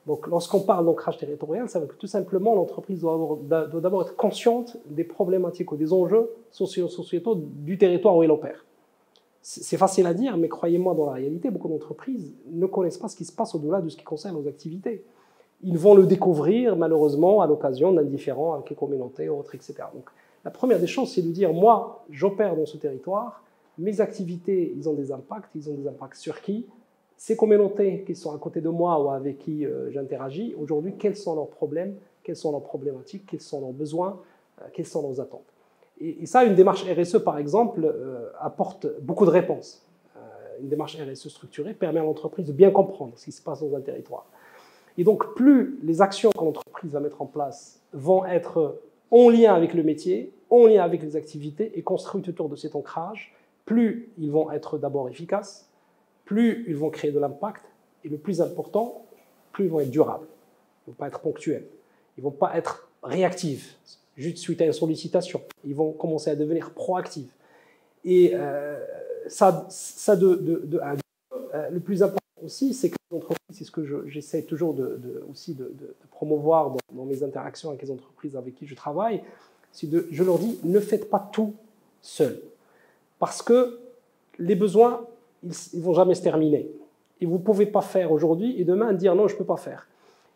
Donc 0.08 0.28
lorsqu'on 0.28 0.60
parle 0.60 0.86
d'ancrage 0.86 1.18
territorial, 1.18 1.68
ça 1.68 1.80
veut 1.80 1.88
que 1.88 1.96
tout 1.96 2.08
simplement 2.08 2.54
l'entreprise 2.54 3.00
doit 3.00 3.40
d'abord 3.50 4.04
être 4.04 4.16
consciente 4.16 4.78
des 4.86 5.04
problématiques 5.04 5.72
ou 5.72 5.78
des 5.78 5.94
enjeux 5.94 6.30
socio-sociétaux 6.52 7.36
du 7.36 7.78
territoire 7.78 8.16
où 8.16 8.24
elle 8.24 8.32
opère. 8.32 8.66
C'est 9.42 9.78
facile 9.78 10.08
à 10.08 10.14
dire, 10.16 10.38
mais 10.38 10.48
croyez-moi, 10.48 10.96
dans 10.96 11.06
la 11.06 11.14
réalité, 11.14 11.52
beaucoup 11.52 11.68
d'entreprises 11.68 12.34
ne 12.52 12.66
connaissent 12.66 12.98
pas 12.98 13.08
ce 13.08 13.16
qui 13.16 13.26
se 13.26 13.32
passe 13.32 13.54
au-delà 13.54 13.80
de 13.80 13.90
ce 13.90 13.96
qui 13.96 14.04
concerne 14.04 14.36
leurs 14.36 14.48
activités. 14.48 15.04
Ils 15.62 15.78
vont 15.78 15.94
le 15.94 16.08
découvrir, 16.08 16.76
malheureusement, 16.76 17.42
à 17.42 17.48
l'occasion 17.48 17.92
d'un 17.92 18.04
différent 18.04 18.56
avec 18.56 18.72
les 18.72 18.76
communautés, 18.76 19.30
autres, 19.30 19.54
etc. 19.54 19.76
Donc, 19.94 20.06
la 20.44 20.50
première 20.50 20.80
des 20.80 20.88
choses, 20.88 21.12
c'est 21.12 21.22
de 21.22 21.30
dire, 21.30 21.54
moi, 21.54 22.06
j'opère 22.10 22.56
dans 22.56 22.66
ce 22.66 22.78
territoire, 22.78 23.44
mes 23.78 24.02
activités, 24.02 24.74
ils 24.76 24.90
ont 24.90 24.94
des 24.94 25.12
impacts, 25.12 25.50
ils 25.56 25.70
ont 25.70 25.76
des 25.76 25.88
impacts 25.88 26.18
sur 26.18 26.42
qui? 26.42 26.66
Ces 27.18 27.38
communautés 27.38 28.04
qui 28.06 28.16
sont 28.16 28.36
à 28.36 28.38
côté 28.38 28.62
de 28.62 28.70
moi 28.70 29.02
ou 29.02 29.10
avec 29.10 29.40
qui 29.40 29.66
euh, 29.66 29.90
j'interagis, 29.92 30.54
aujourd'hui, 30.56 30.96
quels 30.98 31.16
sont 31.16 31.36
leurs 31.36 31.50
problèmes, 31.50 31.96
quelles 32.24 32.36
sont 32.36 32.52
leurs 32.52 32.64
problématiques, 32.64 33.26
quels 33.28 33.42
sont 33.42 33.62
leurs 33.62 33.72
besoins, 33.72 34.20
euh, 34.62 34.66
quelles 34.74 34.86
sont 34.86 35.02
leurs 35.02 35.22
attentes? 35.22 35.54
Et, 36.02 36.26
ça, 36.26 36.44
une 36.44 36.56
démarche 36.56 36.84
RSE, 36.84 37.24
par 37.24 37.38
exemple, 37.38 37.86
euh, 37.86 38.30
apporte 38.40 38.86
beaucoup 39.02 39.26
de 39.26 39.30
réponses. 39.30 39.82
une 40.62 40.68
démarche 40.70 40.98
RSE 40.98 41.30
structurée 41.30 41.74
permet 41.74 42.00
à 42.00 42.04
l'entreprise 42.04 42.48
de 42.48 42.54
bien 42.54 42.72
comprendre 42.72 43.14
ce 43.18 43.26
qui 43.26 43.32
se 43.32 43.42
passe 43.42 43.62
dans 43.62 43.76
un 43.76 43.82
territoire. 43.82 44.26
Et 44.98 45.04
donc, 45.04 45.36
plus 45.36 45.80
les 45.84 46.02
actions 46.02 46.32
que 46.32 46.44
l'entreprise 46.44 46.92
va 46.92 47.00
mettre 47.00 47.22
en 47.22 47.26
place 47.26 47.82
vont 47.94 48.26
être 48.26 48.82
en 49.12 49.30
lien 49.30 49.54
avec 49.54 49.74
le 49.74 49.84
métier, 49.84 50.34
en 50.50 50.66
lien 50.66 50.84
avec 50.84 51.02
les 51.02 51.16
activités 51.16 51.78
et 51.78 51.82
construites 51.82 52.28
autour 52.30 52.50
de 52.50 52.56
cet 52.56 52.76
ancrage, 52.76 53.34
plus 53.66 54.10
ils 54.18 54.32
vont 54.32 54.52
être 54.52 54.78
d'abord 54.78 55.10
efficaces, 55.10 55.70
plus 56.26 56.66
ils 56.68 56.76
vont 56.76 56.90
créer 56.90 57.12
de 57.12 57.20
l'impact, 57.20 57.64
et 58.04 58.10
le 58.10 58.18
plus 58.18 58.42
important, 58.42 59.06
plus 59.52 59.66
ils 59.66 59.72
vont 59.72 59.80
être 59.80 59.90
durables. 59.90 60.28
Ils 60.86 60.90
ne 60.90 60.94
vont 60.94 60.98
pas 60.98 61.08
être 61.08 61.20
ponctuels. 61.20 61.66
Ils 62.18 62.22
ne 62.22 62.26
vont 62.26 62.32
pas 62.32 62.56
être 62.58 62.90
réactifs, 63.04 63.78
juste 64.18 64.38
suite 64.38 64.62
à 64.62 64.66
une 64.66 64.74
sollicitation. 64.74 65.42
Ils 65.66 65.76
vont 65.76 65.92
commencer 65.92 66.30
à 66.30 66.36
devenir 66.36 66.72
proactifs. 66.72 67.34
Et 68.04 68.32
euh, 68.34 68.78
ça, 69.28 69.66
ça 69.70 70.16
de, 70.16 70.80
euh, 70.84 71.70
le 71.70 71.80
plus 71.80 72.04
important 72.04 72.20
aussi, 72.44 72.74
c'est 72.74 72.90
que 72.90 72.96
les 73.12 73.18
entreprises, 73.18 73.58
c'est 73.58 73.64
ce 73.64 73.72
que 73.72 74.08
j'essaie 74.08 74.44
toujours 74.44 74.74
de, 74.74 75.24
aussi 75.32 75.54
de, 75.54 75.74
promouvoir 76.12 76.70
dans, 76.70 76.78
dans, 76.94 77.06
mes 77.06 77.24
interactions 77.24 77.70
avec 77.70 77.82
les 77.82 77.92
entreprises 77.92 78.36
avec 78.36 78.56
qui 78.56 78.68
je 78.68 78.76
travaille, 78.76 79.22
c'est 79.72 79.90
de, 79.90 80.08
je 80.12 80.24
leur 80.24 80.40
dis, 80.40 80.60
ne 80.64 80.80
faites 80.80 81.10
pas 81.10 81.30
tout 81.32 81.54
seul. 82.02 82.40
Parce 83.20 83.42
que 83.42 83.80
les 84.38 84.56
besoins, 84.56 85.06
ils 85.46 85.80
ne 85.80 85.84
vont 85.84 85.94
jamais 85.94 86.16
se 86.16 86.22
terminer. 86.22 86.70
Et 87.22 87.26
vous 87.26 87.38
ne 87.38 87.44
pouvez 87.44 87.66
pas 87.66 87.82
faire 87.82 88.12
aujourd'hui 88.12 88.60
et 88.60 88.64
demain 88.64 88.94
dire 88.94 89.16
non, 89.16 89.28
je 89.28 89.34
ne 89.34 89.38
peux 89.38 89.46
pas 89.46 89.58
faire. 89.58 89.88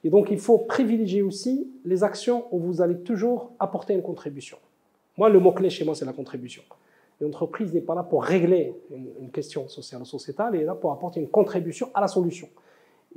Et 0.04 0.10
donc, 0.10 0.30
il 0.32 0.40
faut 0.40 0.58
privilégier 0.58 1.22
aussi 1.22 1.70
les 1.84 2.04
actions 2.04 2.46
où 2.52 2.60
vous 2.60 2.82
allez 2.82 3.00
toujours 3.00 3.52
apporter 3.60 3.94
une 3.94 4.02
contribution. 4.02 4.58
Moi, 5.18 5.30
le 5.30 5.40
mot-clé 5.40 5.70
chez 5.70 5.84
moi, 5.84 5.96
c'est 5.96 6.06
la 6.06 6.14
contribution. 6.14 6.64
L'entreprise 7.20 7.74
n'est 7.74 7.82
pas 7.82 7.96
là 7.96 8.04
pour 8.04 8.24
régler 8.24 8.74
une, 8.92 9.30
question 9.30 9.68
sociale 9.68 10.02
ou 10.02 10.06
sociétale, 10.06 10.56
elle 10.56 10.62
est 10.62 10.66
là 10.66 10.76
pour 10.76 10.94
apporter 10.94 11.20
une 11.20 11.28
contribution 11.28 11.90
à 11.94 12.00
la 12.00 12.08
solution. 12.08 12.48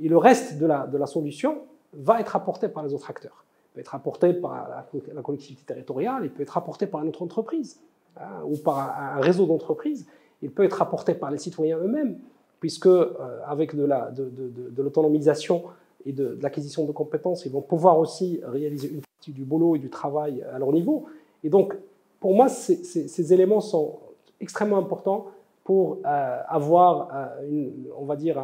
Et 0.01 0.09
le 0.09 0.17
reste 0.17 0.57
de 0.57 0.65
la, 0.65 1.07
solution 1.07 1.59
va 1.93 2.19
être 2.19 2.35
apporté 2.35 2.67
par 2.67 2.83
les 2.83 2.93
autres 2.93 3.09
acteurs. 3.09 3.45
Il 3.71 3.75
peut 3.75 3.79
être 3.79 3.95
apporté 3.95 4.33
par 4.33 4.67
la, 4.67 4.85
la 5.13 5.21
collectivité 5.21 5.63
territoriale, 5.65 6.23
il 6.25 6.31
peut 6.31 6.43
être 6.43 6.57
apporté 6.57 6.85
par 6.85 7.01
une 7.01 7.09
autre 7.09 7.21
entreprise. 7.21 7.79
Hein, 8.15 8.43
ou 8.45 8.57
par 8.57 8.95
un, 8.95 9.19
réseau 9.21 9.47
d'entreprises, 9.47 10.05
il 10.43 10.51
peut 10.51 10.63
être 10.63 10.81
apporté 10.81 11.13
par 11.13 11.31
les 11.31 11.37
citoyens 11.37 11.77
eux-mêmes, 11.79 12.17
puisque 12.59 12.87
euh, 12.87 13.13
avec 13.47 13.75
de 13.75 14.81
l'autonomisation 14.81 15.63
et 16.05 16.11
de, 16.11 16.37
l'acquisition 16.41 16.85
de 16.85 16.91
compétences, 16.91 17.45
ils 17.45 17.51
vont 17.51 17.61
pouvoir 17.61 17.97
aussi 17.97 18.41
réaliser 18.43 18.89
une 18.89 19.01
partie 19.01 19.31
du 19.31 19.45
boulot 19.45 19.77
et 19.77 19.79
du 19.79 19.89
travail 19.89 20.43
à 20.53 20.59
leur 20.59 20.71
niveau. 20.71 21.05
Et 21.43 21.49
donc, 21.49 21.75
pour 22.19 22.35
moi, 22.35 22.49
ces, 22.49 23.33
éléments 23.33 23.61
sont 23.61 23.99
extrêmement 24.41 24.77
importants 24.77 25.27
pour 25.63 25.99
euh, 26.05 26.39
avoir, 26.47 27.09
euh, 27.13 27.69
on 27.97 28.03
va 28.03 28.17
dire, 28.17 28.37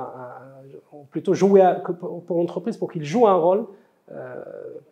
plutôt 1.12 1.34
jouer 1.34 1.62
pour 2.26 2.38
l'entreprise, 2.38 2.78
pour 2.78 2.92
qu'il 2.92 3.04
joue 3.04 3.28
un 3.28 3.36
rôle 3.36 3.66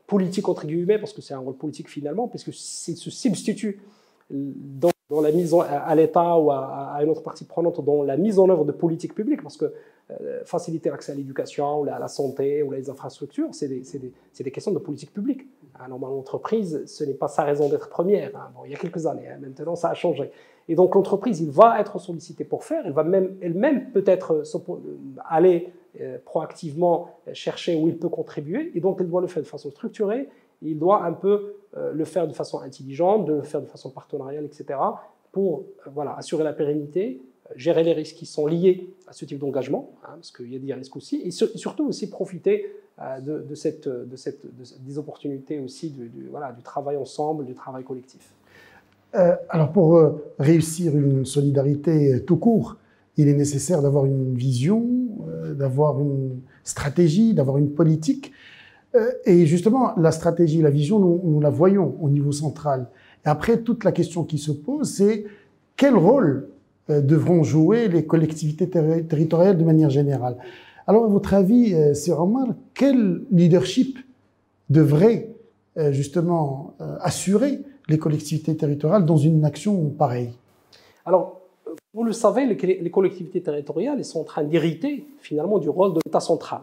politique 0.06 0.48
entre 0.48 0.68
guillemets, 0.68 1.00
parce 1.00 1.12
que 1.12 1.22
c'est 1.22 1.34
un 1.34 1.40
rôle 1.40 1.56
politique 1.56 1.90
finalement, 1.90 2.28
puisque 2.28 2.54
s'il 2.54 2.98
se 2.98 3.10
substitue 3.10 3.82
dans, 4.30 4.92
la 5.10 5.32
mise 5.32 5.56
à 5.56 5.96
l'État 5.96 6.38
ou 6.38 6.52
à, 6.52 7.00
une 7.02 7.10
autre 7.10 7.24
partie 7.24 7.46
prenante 7.46 7.84
dans 7.84 8.04
la 8.04 8.18
mise 8.18 8.40
en 8.40 8.50
œuvre 8.50 8.66
de 8.66 8.72
politiques 8.72 9.16
publiques, 9.16 9.42
parce 9.42 9.58
que 9.58 9.74
euh, 10.10 10.42
faciliter 10.46 10.90
l'accès 10.90 11.12
à 11.12 11.16
l'éducation, 11.16 11.84
à 11.86 12.00
la 12.00 12.08
santé 12.08 12.64
ou 12.64 12.72
les 12.72 12.90
infrastructures, 12.90 13.50
c'est 13.52 13.68
des, 13.68 14.52
questions 14.52 14.72
de 14.72 14.80
politique 14.80 15.14
publique. 15.14 15.48
Hein, 15.80 15.88
normalement, 15.90 16.18
l'entreprise, 16.18 16.84
ce 16.86 17.04
n'est 17.04 17.14
pas 17.14 17.28
sa 17.28 17.44
raison 17.44 17.70
d'être 17.70 17.90
première. 17.90 18.36
Hein. 18.36 18.52
Bon, 18.56 18.62
il 18.66 18.72
y 18.72 18.76
a 18.76 18.78
quelques 18.78 19.06
années, 19.06 19.28
hein, 19.28 19.38
maintenant 19.42 19.76
ça 19.76 19.90
a 19.90 19.94
changé. 19.94 20.32
Et 20.70 20.76
donc 20.76 20.96
l'entreprise, 20.96 21.40
il 21.40 21.52
va 21.52 21.80
être 21.80 22.00
sollicitée 22.00 22.44
pour 22.44 22.66
faire, 22.66 22.84
elle 22.86 22.94
va 22.94 23.04
même 23.04 23.38
elle-même 23.42 23.92
peut-être 23.92 24.32
euh, 24.34 24.80
aller 25.30 25.72
euh, 26.02 26.18
proactivement 26.26 27.10
chercher 27.34 27.76
où 27.76 27.88
il 27.88 27.98
peut 27.98 28.10
contribuer, 28.10 28.72
et 28.76 28.82
donc 28.82 28.98
elle 29.00 29.08
doit 29.08 29.22
le 29.22 29.28
faire 29.28 29.44
de 29.44 29.48
façon 29.48 29.72
structurée, 29.72 30.30
il 30.62 30.80
doit 30.80 31.04
un 31.04 31.14
peu 31.14 31.56
euh, 31.76 31.92
le 31.94 32.06
faire 32.06 32.28
de 32.28 32.34
façon 32.34 32.62
intelligente, 32.62 33.26
de 33.26 33.34
le 33.34 33.42
faire 33.42 33.62
de 33.62 33.68
façon 33.68 33.90
partenariale, 33.90 34.46
etc., 34.46 34.80
pour 35.32 35.60
euh, 35.60 35.90
voilà, 35.94 36.16
assurer 36.16 36.44
la 36.44 36.54
pérennité, 36.54 37.22
euh, 37.50 37.54
gérer 37.56 37.84
les 37.84 37.94
risques 37.94 38.16
qui 38.16 38.26
sont 38.26 38.48
liés 38.48 38.90
à 39.08 39.14
ce 39.14 39.26
type 39.26 39.40
d'engagement, 39.40 39.92
hein, 40.04 40.14
parce 40.16 40.32
qu'il 40.32 40.52
y 40.52 40.56
a 40.56 40.60
des 40.60 40.74
risques 40.74 40.96
aussi, 40.96 41.22
et, 41.24 41.32
surtout 41.32 41.88
aussi 41.88 42.10
profiter 42.10 42.74
de, 43.22 43.54
cette, 43.54 43.88
de, 43.88 44.16
cette, 44.16 44.42
des 44.84 44.98
opportunités 44.98 45.60
aussi 45.60 45.92
du, 45.92 46.30
voilà, 46.32 46.52
du 46.52 46.64
travail 46.64 46.98
ensemble, 46.98 47.46
du 47.46 47.54
travail 47.54 47.84
collectif. 47.84 48.34
alors 49.50 49.72
pour 49.72 50.02
réussir 50.40 50.98
une 50.98 51.24
solidarité 51.24 52.26
tout 52.26 52.38
court, 52.38 52.78
il 53.16 53.28
est 53.28 53.36
nécessaire 53.36 53.84
d'avoir 53.84 54.08
une 54.08 54.34
vision, 54.34 54.84
d'avoir 55.54 56.02
une 56.02 56.40
stratégie, 56.64 57.36
d'avoir 57.36 57.60
une 57.60 57.70
politique. 57.70 58.32
Euh, 58.96 59.12
et 59.25 59.46
justement, 59.46 59.94
la 59.98 60.12
stratégie, 60.12 60.62
la 60.62 60.70
vision, 60.70 61.00
nous, 61.00 61.39
la 61.39 61.50
voyons 61.50 61.96
au 62.01 62.10
niveau 62.10 62.32
central. 62.32 62.88
Et 63.25 63.29
après, 63.29 63.62
toute 63.62 63.84
la 63.84 63.91
question 63.91 64.24
qui 64.24 64.38
se 64.38 64.51
pose, 64.51 64.89
c'est 64.89 65.25
quel 65.75 65.96
rôle 65.96 66.50
euh, 66.89 67.01
devront 67.01 67.44
jouer 67.44 67.88
les 67.88 68.06
collectivités 68.06 68.70
territoriales 68.70 69.58
de 69.58 69.63
manière 69.63 69.89
générale? 69.89 70.38
Alors, 70.88 71.06
à 71.06 71.08
votre 71.08 71.34
avis, 71.34 71.74
euh, 71.74 71.94
Sir 71.94 72.20
Omar, 72.20 72.48
quel 72.74 73.22
leadership 73.32 74.00
devrait 74.70 75.29
justement 75.91 76.74
assurer 77.01 77.62
les 77.88 78.00
collectivités 78.00 78.58
territoriales 78.58 79.06
dans 79.06 79.15
une 79.15 79.46
action 79.46 79.91
pareille? 79.91 80.34
Alors, 81.06 81.41
vous 81.94 82.03
le 82.03 82.13
savez, 82.13 82.48
les 82.48 82.89
collectivités 82.89 83.44
territoriales 83.44 84.03
sont 84.03 84.22
en 84.22 84.24
train 84.24 84.44
d'hériter 84.44 85.06
finalement 85.20 85.60
du 85.60 85.70
rôle 85.70 85.94
de 85.94 86.00
l'État 86.03 86.20
central, 86.20 86.62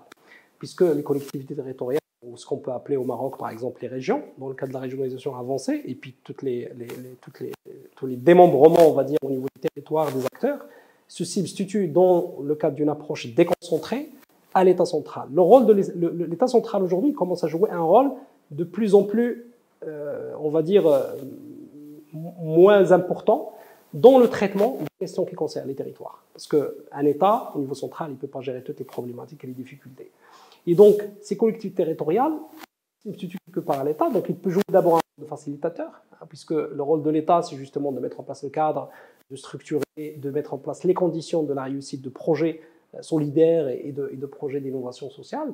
puisque 0.58 0.80
les 0.80 1.04
collectivités 1.04 1.54
territoriales 1.54 2.00
ce 2.36 2.46
qu'on 2.46 2.56
peut 2.56 2.72
appeler 2.72 2.96
au 2.96 3.04
Maroc, 3.04 3.38
par 3.38 3.50
exemple, 3.50 3.82
les 3.82 3.88
régions, 3.88 4.22
dans 4.38 4.48
le 4.48 4.54
cadre 4.54 4.70
de 4.70 4.74
la 4.74 4.80
régionalisation 4.80 5.36
avancée, 5.36 5.82
et 5.84 5.94
puis 5.94 6.14
toutes 6.24 6.42
les, 6.42 6.70
toutes 7.20 7.40
les, 7.40 7.52
tous 7.96 8.06
les 8.06 8.16
démembrements, 8.16 8.88
on 8.88 8.92
va 8.92 9.04
dire, 9.04 9.18
au 9.22 9.30
niveau 9.30 9.46
du 9.54 9.60
territoire 9.60 10.12
des 10.12 10.24
acteurs, 10.26 10.66
se 11.08 11.24
substituent 11.24 11.88
dans 11.88 12.34
le 12.42 12.54
cadre 12.54 12.76
d'une 12.76 12.88
approche 12.88 13.34
déconcentrée 13.34 14.10
à 14.54 14.64
l'État 14.64 14.84
central. 14.84 15.28
Le 15.32 15.40
rôle 15.40 15.66
de 15.66 16.24
l'État 16.24 16.46
central 16.46 16.82
aujourd'hui 16.82 17.12
commence 17.12 17.44
à 17.44 17.48
jouer 17.48 17.70
un 17.70 17.82
rôle 17.82 18.10
de 18.50 18.64
plus 18.64 18.94
en 18.94 19.02
plus, 19.02 19.46
euh, 19.86 20.32
on 20.40 20.48
va 20.48 20.62
dire, 20.62 20.86
euh, 20.86 21.02
moins 22.12 22.92
important 22.92 23.52
dans 23.92 24.18
le 24.18 24.28
traitement 24.28 24.78
des 24.80 24.86
questions 24.98 25.24
qui 25.24 25.34
concernent 25.34 25.68
les 25.68 25.74
territoires. 25.74 26.24
Parce 26.32 26.46
qu'un 26.46 27.04
État, 27.04 27.52
au 27.54 27.58
niveau 27.58 27.74
central, 27.74 28.10
il 28.10 28.14
ne 28.14 28.18
peut 28.18 28.26
pas 28.26 28.40
gérer 28.40 28.62
toutes 28.62 28.78
les 28.78 28.84
problématiques 28.84 29.44
et 29.44 29.46
les 29.46 29.52
difficultés. 29.52 30.10
Et 30.66 30.74
donc, 30.74 31.02
ces 31.20 31.36
collectivités 31.36 31.82
territoriales 31.82 32.32
substituent 33.02 33.38
que 33.52 33.60
par 33.60 33.84
l'État, 33.84 34.10
donc 34.10 34.26
il 34.28 34.36
peut 34.36 34.50
jouer 34.50 34.62
d'abord 34.70 34.94
un 34.94 35.00
rôle 35.16 35.24
de 35.24 35.28
facilitateur, 35.28 35.90
hein, 36.12 36.26
puisque 36.28 36.52
le 36.52 36.82
rôle 36.82 37.02
de 37.02 37.10
l'État, 37.10 37.42
c'est 37.42 37.56
justement 37.56 37.92
de 37.92 38.00
mettre 38.00 38.20
en 38.20 38.22
place 38.22 38.42
le 38.42 38.50
cadre, 38.50 38.88
de 39.30 39.36
structurer, 39.36 39.82
de 39.96 40.30
mettre 40.30 40.54
en 40.54 40.58
place 40.58 40.84
les 40.84 40.94
conditions 40.94 41.42
de 41.42 41.52
la 41.52 41.64
réussite 41.64 42.02
de 42.02 42.08
projets 42.08 42.60
euh, 42.94 43.02
solidaires 43.02 43.68
et 43.68 43.92
de, 43.92 44.26
projets 44.26 44.60
d'innovation 44.60 45.10
sociale 45.10 45.52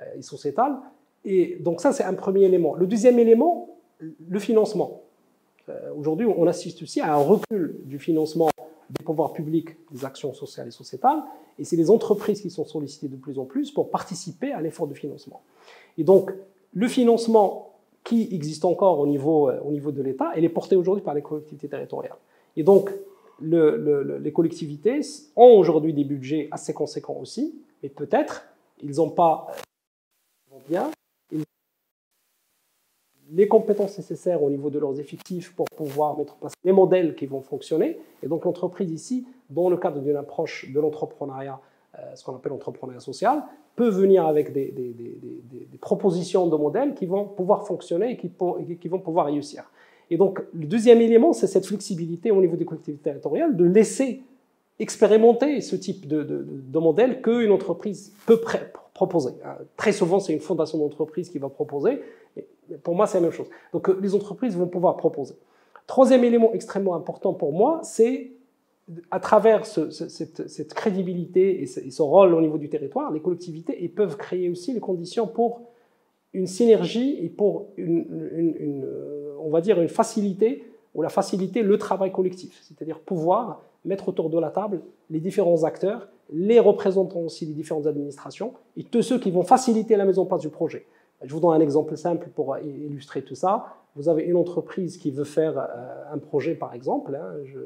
euh, 0.00 0.04
et 0.18 0.22
sociétale. 0.22 0.76
Et 1.24 1.56
donc 1.60 1.80
ça, 1.80 1.92
c'est 1.92 2.04
un 2.04 2.14
premier 2.14 2.44
élément. 2.44 2.74
Le 2.74 2.86
deuxième 2.86 3.18
élément, 3.18 3.76
le 4.00 4.38
financement. 4.38 5.02
Euh, 5.68 5.92
aujourd'hui, 5.96 6.26
on 6.26 6.46
assiste 6.46 6.82
aussi 6.82 7.00
à 7.00 7.14
un 7.14 7.18
recul 7.18 7.80
du 7.84 7.98
financement 7.98 8.50
des 8.90 9.04
pouvoirs 9.04 9.32
publics 9.32 9.76
des 9.90 10.04
actions 10.04 10.32
sociales 10.32 10.68
et 10.68 10.70
sociétales, 10.70 11.22
et 11.58 11.64
c'est 11.64 11.76
les 11.76 11.90
entreprises 11.90 12.40
qui 12.40 12.50
sont 12.50 12.64
sollicitées 12.64 13.08
de 13.08 13.16
plus 13.16 13.38
en 13.38 13.44
plus 13.44 13.70
pour 13.70 13.90
participer 13.90 14.52
à 14.52 14.60
l'effort 14.60 14.86
de 14.86 14.94
financement. 14.94 15.42
Et 15.96 16.04
donc, 16.04 16.32
le 16.72 16.88
financement 16.88 17.74
qui 18.04 18.28
existe 18.32 18.64
encore 18.64 18.98
au 19.00 19.06
niveau, 19.06 19.50
au 19.50 19.70
niveau 19.70 19.90
de 19.90 20.02
l'État, 20.02 20.30
elle 20.34 20.44
est 20.44 20.48
portée 20.48 20.76
aujourd'hui 20.76 21.04
par 21.04 21.14
les 21.14 21.22
collectivités 21.22 21.68
territoriales. 21.68 22.16
Et 22.56 22.62
donc, 22.62 22.90
les 23.40 24.32
collectivités 24.32 25.00
ont 25.36 25.58
aujourd'hui 25.58 25.92
des 25.92 26.04
budgets 26.04 26.48
assez 26.50 26.72
conséquents 26.72 27.18
aussi, 27.20 27.54
mais 27.82 27.88
peut-être 27.88 28.44
ils 28.82 28.96
n'ont 28.96 29.10
pas 29.10 29.48
bien 30.68 30.90
les 33.32 33.48
compétences 33.48 33.98
nécessaires 33.98 34.42
au 34.42 34.50
niveau 34.50 34.70
de 34.70 34.78
leurs 34.78 34.98
effectifs 34.98 35.54
pour 35.54 35.66
pouvoir 35.66 36.16
mettre 36.16 36.34
en 36.34 36.36
place 36.36 36.52
les 36.64 36.72
modèles 36.72 37.14
qui 37.14 37.26
vont 37.26 37.42
fonctionner. 37.42 37.98
Et 38.22 38.26
donc 38.26 38.44
l'entreprise 38.44 38.90
ici, 38.90 39.26
dans 39.50 39.68
le 39.68 39.76
cadre 39.76 40.00
d'une 40.00 40.16
approche 40.16 40.70
de 40.72 40.80
l'entrepreneuriat, 40.80 41.60
euh, 41.98 42.14
ce 42.14 42.24
qu'on 42.24 42.34
appelle 42.34 42.52
l'entrepreneuriat 42.52 43.00
social, 43.00 43.42
peut 43.76 43.88
venir 43.88 44.26
avec 44.26 44.52
des, 44.52 44.72
propositions 45.80 46.46
de 46.48 46.56
modèles 46.56 46.94
qui 46.94 47.06
vont 47.06 47.24
pouvoir 47.24 47.66
fonctionner 47.66 48.12
et 48.12 48.16
qui, 48.16 48.88
vont 48.88 48.98
pouvoir 48.98 49.26
réussir. 49.26 49.70
Et 50.10 50.16
donc, 50.16 50.42
le 50.52 50.66
deuxième 50.66 51.00
élément, 51.00 51.32
c'est 51.32 51.46
cette 51.46 51.66
flexibilité 51.66 52.30
au 52.30 52.40
niveau 52.40 52.56
des 52.56 52.64
collectivités 52.64 53.04
territoriales 53.04 53.56
de 53.56 53.64
laisser 53.64 54.22
expérimenter 54.80 55.60
ce 55.60 55.76
type 55.76 56.08
de, 56.08 56.22
de, 56.24 56.44
de 56.48 56.78
modèle 56.78 57.22
qu'une 57.22 57.52
entreprise 57.52 58.12
peut 58.26 58.40
proposer. 58.94 59.34
Euh, 59.44 59.52
très 59.76 59.92
souvent, 59.92 60.18
c'est 60.18 60.32
une 60.32 60.40
fondation 60.40 60.78
d'entreprise 60.78 61.30
qui 61.30 61.38
va 61.38 61.48
proposer. 61.48 62.00
Pour 62.82 62.94
moi, 62.94 63.06
c'est 63.06 63.18
la 63.18 63.22
même 63.22 63.32
chose. 63.32 63.48
Donc, 63.72 63.88
euh, 63.88 63.98
les 64.00 64.14
entreprises 64.14 64.56
vont 64.56 64.66
pouvoir 64.66 64.96
proposer. 64.96 65.34
Troisième 65.86 66.24
élément 66.24 66.52
extrêmement 66.52 66.94
important 66.94 67.32
pour 67.32 67.52
moi, 67.52 67.80
c'est 67.82 68.32
à 69.10 69.20
travers 69.20 69.66
cette, 69.66 70.74
crédibilité 70.74 71.62
et 71.62 71.66
ce, 71.66 72.02
rôle 72.02 72.34
au 72.34 72.40
niveau 72.40 72.56
du 72.56 72.70
territoire, 72.70 73.12
les 73.12 73.20
collectivités 73.20 73.86
peuvent 73.88 74.16
créer 74.16 74.48
aussi 74.48 74.72
les 74.72 74.80
conditions 74.80 75.26
pour 75.26 75.60
une 76.32 76.46
synergie 76.46 77.18
et 77.22 77.28
pour 77.28 77.68
une, 77.76 78.30
une 78.34 78.86
on 79.40 79.50
va 79.50 79.60
dire, 79.60 79.80
une 79.80 79.88
facilité 79.88 80.64
ou 80.94 81.02
la 81.02 81.08
facilité 81.08 81.62
le 81.62 81.78
travail 81.78 82.12
collectif, 82.12 82.58
c'est-à-dire 82.62 82.98
pouvoir 83.00 83.62
mettre 83.84 84.08
autour 84.08 84.30
de 84.30 84.38
la 84.38 84.50
table 84.50 84.80
les 85.10 85.20
différents 85.20 85.64
acteurs, 85.64 86.08
les 86.30 86.60
représentants 86.60 87.20
aussi 87.20 87.46
des 87.46 87.52
différentes 87.52 87.86
administrations 87.86 88.52
et 88.76 88.84
tous 88.84 89.02
ceux 89.02 89.18
qui 89.18 89.30
vont 89.30 89.42
faciliter 89.42 89.96
la 89.96 90.04
mise 90.04 90.18
en 90.18 90.26
place 90.26 90.40
du 90.40 90.50
projet. 90.50 90.86
Je 91.22 91.34
vous 91.34 91.40
donne 91.40 91.54
un 91.54 91.60
exemple 91.60 91.96
simple 91.96 92.28
pour 92.34 92.56
illustrer 92.58 93.22
tout 93.22 93.34
ça. 93.34 93.74
Vous 93.96 94.08
avez 94.08 94.22
une 94.22 94.36
entreprise 94.36 94.96
qui 94.96 95.10
veut 95.10 95.24
faire 95.24 95.58
euh, 95.58 96.14
un 96.14 96.18
projet, 96.18 96.54
par 96.54 96.74
exemple. 96.74 97.16
Hein, 97.16 97.34
je, 97.44 97.58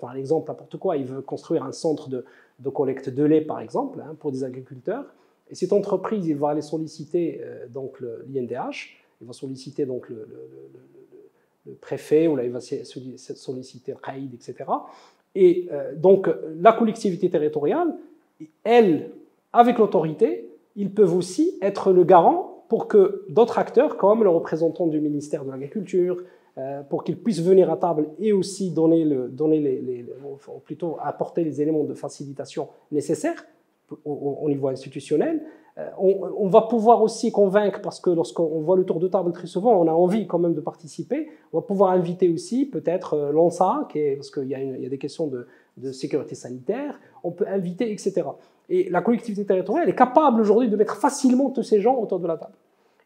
donne 0.00 0.10
un 0.10 0.16
exemple 0.16 0.50
n'importe 0.50 0.78
quoi. 0.78 0.96
Il 0.96 1.04
veut 1.04 1.20
construire 1.20 1.64
un 1.64 1.72
centre 1.72 2.08
de, 2.08 2.24
collecte 2.70 3.10
de 3.10 3.24
lait, 3.24 3.42
par 3.42 3.60
exemple, 3.60 4.00
hein, 4.00 4.16
pour 4.18 4.32
des 4.32 4.44
agriculteurs. 4.44 5.04
Et 5.50 5.54
cette 5.54 5.74
entreprise, 5.74 6.26
il 6.26 6.36
va 6.36 6.50
aller 6.50 6.62
solliciter 6.62 7.40
euh, 7.42 7.66
donc 7.68 8.00
l'INDH, 8.00 8.96
il 9.20 9.26
va 9.26 9.32
solliciter 9.32 9.84
donc 9.84 10.08
le, 10.08 10.26
préfet 11.80 12.28
ou 12.28 12.38
il 12.38 12.50
va 12.50 12.60
solliciter 12.60 13.92
le 13.92 13.98
CAID, 13.98 14.32
etc. 14.34 14.70
Et 15.34 15.68
euh, 15.72 15.94
donc 15.94 16.30
la 16.60 16.72
collectivité 16.72 17.28
territoriale, 17.28 17.94
elle, 18.64 19.10
avec 19.52 19.78
l'autorité, 19.78 20.48
ils 20.76 20.90
peuvent 20.90 21.14
aussi 21.14 21.58
être 21.60 21.92
le 21.92 22.04
garant 22.04 22.55
pour 22.68 22.88
que 22.88 23.24
d'autres 23.28 23.58
acteurs, 23.58 23.96
comme 23.96 24.22
le 24.22 24.30
représentant 24.30 24.86
du 24.86 25.00
ministère 25.00 25.44
de 25.44 25.50
l'Agriculture, 25.50 26.22
euh, 26.58 26.82
pour 26.82 27.04
qu'ils 27.04 27.18
puissent 27.18 27.42
venir 27.42 27.70
à 27.70 27.76
table 27.76 28.08
et 28.18 28.32
aussi 28.32 28.70
donner, 28.70 29.04
le, 29.04 29.28
donner 29.28 29.60
les, 29.60 30.06
plutôt 30.64 30.96
apporter 31.02 31.44
les 31.44 31.60
éléments 31.60 31.84
de 31.84 31.94
facilitation 31.94 32.68
nécessaires 32.90 33.44
au 34.04 34.48
niveau 34.48 34.66
institutionnel, 34.66 35.42
euh, 35.78 35.90
on, 35.98 36.48
va 36.48 36.62
pouvoir 36.62 37.02
aussi 37.02 37.30
convaincre, 37.30 37.82
parce 37.82 38.00
que 38.00 38.08
lorsqu'on 38.08 38.60
voit 38.60 38.76
le 38.76 38.84
tour 38.84 38.98
de 38.98 39.08
table 39.08 39.30
très 39.32 39.46
souvent, 39.46 39.78
on 39.78 39.86
a 39.86 39.92
envie 39.92 40.26
quand 40.26 40.38
même 40.38 40.54
de 40.54 40.60
participer. 40.62 41.28
On 41.52 41.58
va 41.58 41.62
pouvoir 41.62 41.90
inviter 41.90 42.30
aussi 42.30 42.64
peut-être 42.64 43.12
euh, 43.12 43.32
l'ANSA, 43.32 43.86
parce 44.16 44.30
qu'il 44.30 44.48
y, 44.48 44.54
a 44.54 44.88
des 44.88 44.98
questions 44.98 45.26
de, 45.26 45.46
sécurité 45.92 46.34
sanitaire, 46.34 46.98
on 47.22 47.30
peut 47.30 47.46
inviter, 47.46 47.92
etc. 47.92 48.22
Et 48.70 48.88
la 48.88 49.02
collectivité 49.02 49.44
territoriale 49.44 49.90
est 49.90 49.94
capable 49.94 50.40
aujourd'hui 50.40 50.70
de 50.70 50.76
mettre 50.76 50.96
facilement 50.96 51.50
tous 51.50 51.62
ces 51.62 51.82
gens 51.82 51.96
autour 51.96 52.20
de 52.20 52.26
la 52.26 52.38
table. 52.38 52.54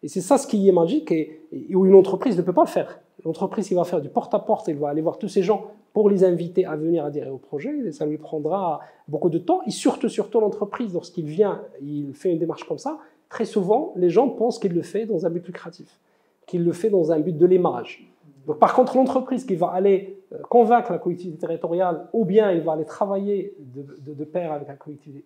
Et 0.02 0.08
c'est 0.08 0.20
ça 0.20 0.38
ce 0.38 0.46
qui 0.46 0.68
est 0.68 0.72
magique 0.72 1.12
et, 1.12 1.42
où 1.74 1.84
une 1.84 1.94
entreprise 1.94 2.36
ne 2.36 2.42
peut 2.42 2.52
pas 2.52 2.64
le 2.64 2.68
faire. 2.68 3.00
L'entreprise 3.24 3.68
qui 3.68 3.74
va 3.74 3.84
faire 3.84 4.00
du 4.00 4.08
porte-à-porte, 4.08 4.68
elle 4.68 4.78
va 4.78 4.88
aller 4.88 5.02
voir 5.02 5.18
tous 5.18 5.28
ces 5.28 5.42
gens 5.42 5.66
pour 5.92 6.08
les 6.08 6.24
inviter 6.24 6.64
à 6.64 6.76
venir 6.76 7.04
adhérer 7.04 7.30
au 7.30 7.38
projet. 7.38 7.76
Et 7.86 7.92
ça 7.92 8.06
lui 8.06 8.16
prendra 8.16 8.80
beaucoup 9.08 9.28
de 9.28 9.38
temps. 9.38 9.60
Et 9.66 9.70
surtout, 9.70 10.08
surtout 10.08 10.40
l'entreprise, 10.40 10.94
lorsqu'il 10.94 11.26
vient, 11.26 11.62
il 11.82 12.14
fait 12.14 12.32
une 12.32 12.38
démarche 12.38 12.64
comme 12.64 12.78
ça, 12.78 12.98
très 13.28 13.44
souvent, 13.44 13.92
les 13.96 14.08
gens 14.08 14.28
pensent 14.28 14.58
qu'il 14.58 14.72
le 14.72 14.82
fait 14.82 15.04
dans 15.04 15.26
un 15.26 15.30
but 15.30 15.46
lucratif, 15.46 15.98
qu'il 16.46 16.64
le 16.64 16.72
fait 16.72 16.90
dans 16.90 17.12
un 17.12 17.20
but 17.20 17.36
de 17.36 17.46
l'émarrage. 17.46 18.10
Donc, 18.46 18.58
par 18.58 18.74
contre, 18.74 18.96
l'entreprise 18.96 19.44
qui 19.44 19.54
va 19.54 19.68
aller 19.68 20.19
convaincre 20.48 20.92
la 20.92 20.98
collectivité 20.98 21.38
territoriale, 21.38 22.06
ou 22.12 22.24
bien 22.24 22.52
il 22.52 22.60
va 22.60 22.72
aller 22.72 22.84
travailler 22.84 23.54
de, 23.58 24.24
pair 24.24 24.52
avec 24.52 24.68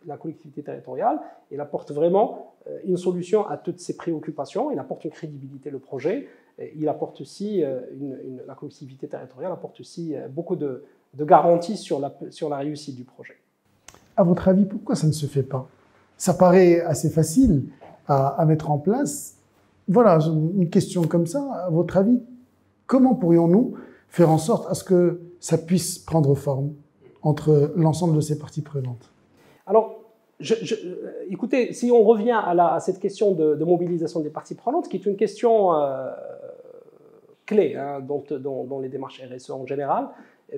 la 0.06 0.16
collectivité, 0.16 0.62
territoriale, 0.62 1.20
il 1.50 1.60
apporte 1.60 1.92
vraiment 1.92 2.54
euh, 2.68 2.78
une 2.84 2.96
solution 2.96 3.46
à 3.46 3.58
toutes 3.58 3.80
ces 3.80 3.96
préoccupations, 3.96 4.70
il 4.70 4.78
apporte 4.78 5.04
une 5.04 5.10
crédibilité 5.10 5.72
au 5.72 5.78
projet, 5.78 6.28
il 6.76 6.88
apporte 6.88 7.20
aussi, 7.20 7.62
euh, 7.62 7.80
une, 7.92 8.40
la 8.46 8.54
collectivité 8.54 9.06
territoriale 9.06 9.52
apporte 9.52 9.80
aussi 9.80 10.14
beaucoup 10.30 10.56
de, 10.56 10.84
garanties 11.18 11.76
sur 11.76 12.00
la, 12.00 12.12
sur 12.30 12.48
la 12.48 12.56
réussite 12.56 12.96
du 12.96 13.04
projet. 13.04 13.36
À 14.16 14.22
votre 14.22 14.48
avis, 14.48 14.64
pourquoi 14.64 14.94
ça 14.94 15.06
ne 15.06 15.12
se 15.12 15.26
fait 15.26 15.42
pas? 15.42 15.68
Ça 16.16 16.32
paraît 16.32 16.80
assez 16.80 17.10
facile 17.10 17.64
à, 18.08 18.28
à 18.40 18.44
mettre 18.46 18.70
en 18.70 18.78
place. 18.78 19.36
Voilà, 19.86 20.18
une 20.18 20.70
question 20.70 21.02
comme 21.02 21.26
ça. 21.26 21.42
À 21.66 21.70
votre 21.70 21.96
avis, 21.98 22.22
comment 22.86 23.14
pourrions-nous 23.14 23.74
faire 24.14 24.31
en 24.31 24.38
sorte 24.38 24.70
à 24.70 24.74
ce 24.74 24.85
que 24.85 25.22
ça 25.40 25.59
puisse 25.59 25.98
prendre 25.98 26.37
forme 26.37 26.72
entre 27.22 27.72
l'ensemble 27.74 28.14
de 28.14 28.20
ces 28.20 28.38
parties 28.38 28.62
prenantes 28.62 29.12
Alors, 29.66 30.05
je, 30.38 30.55
écoutez, 31.31 31.72
si 31.72 31.90
on 31.90 32.05
revient 32.05 32.40
à, 32.46 32.79
cette 32.79 33.00
question 33.00 33.33
de, 33.33 33.64
mobilisation 33.64 34.20
des 34.20 34.31
parties 34.31 34.55
prenantes, 34.55 34.88
qui 34.88 34.98
est 34.98 35.07
une 35.07 35.16
question 35.16 35.74
euh, 35.74 36.12
clé 37.44 37.74
hein, 37.74 37.98
dans, 38.00 38.79
les 38.79 38.88
démarches 38.88 39.20
RSE 39.20 39.50
en 39.50 39.66
général, 39.66 40.07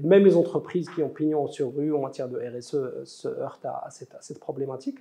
même 0.02 0.24
les 0.26 0.36
entreprises 0.36 0.90
qui 0.90 1.02
ont 1.02 1.08
pignon 1.08 1.46
sur 1.46 1.74
rue 1.74 1.94
en 1.94 2.00
matière 2.00 2.28
de 2.28 2.36
RSE 2.36 3.04
se 3.04 3.28
heurtent 3.28 3.64
à, 3.64 3.88
cette, 3.88 4.38
problématique. 4.38 4.98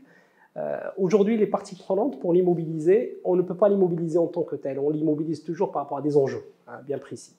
Euh, 0.56 0.80
aujourd'hui, 0.98 1.36
les 1.36 1.48
parties 1.48 1.76
prenantes, 1.76 2.22
pour 2.22 2.32
l'immobiliser, 2.32 3.20
on 3.26 3.36
ne 3.36 3.42
peut 3.42 3.58
pas 3.58 3.68
l'immobiliser 3.68 4.18
en 4.18 4.28
tant 4.28 4.44
que 4.44 4.56
tel. 4.56 4.80
On 4.80 4.92
l'immobilise 4.92 5.44
toujours 5.44 5.74
par 5.74 5.82
rapport 5.82 5.98
à 5.98 6.02
des 6.02 6.16
enjeux 6.16 6.46
hein, 6.70 6.80
bien 6.86 7.00
précis. 7.00 7.36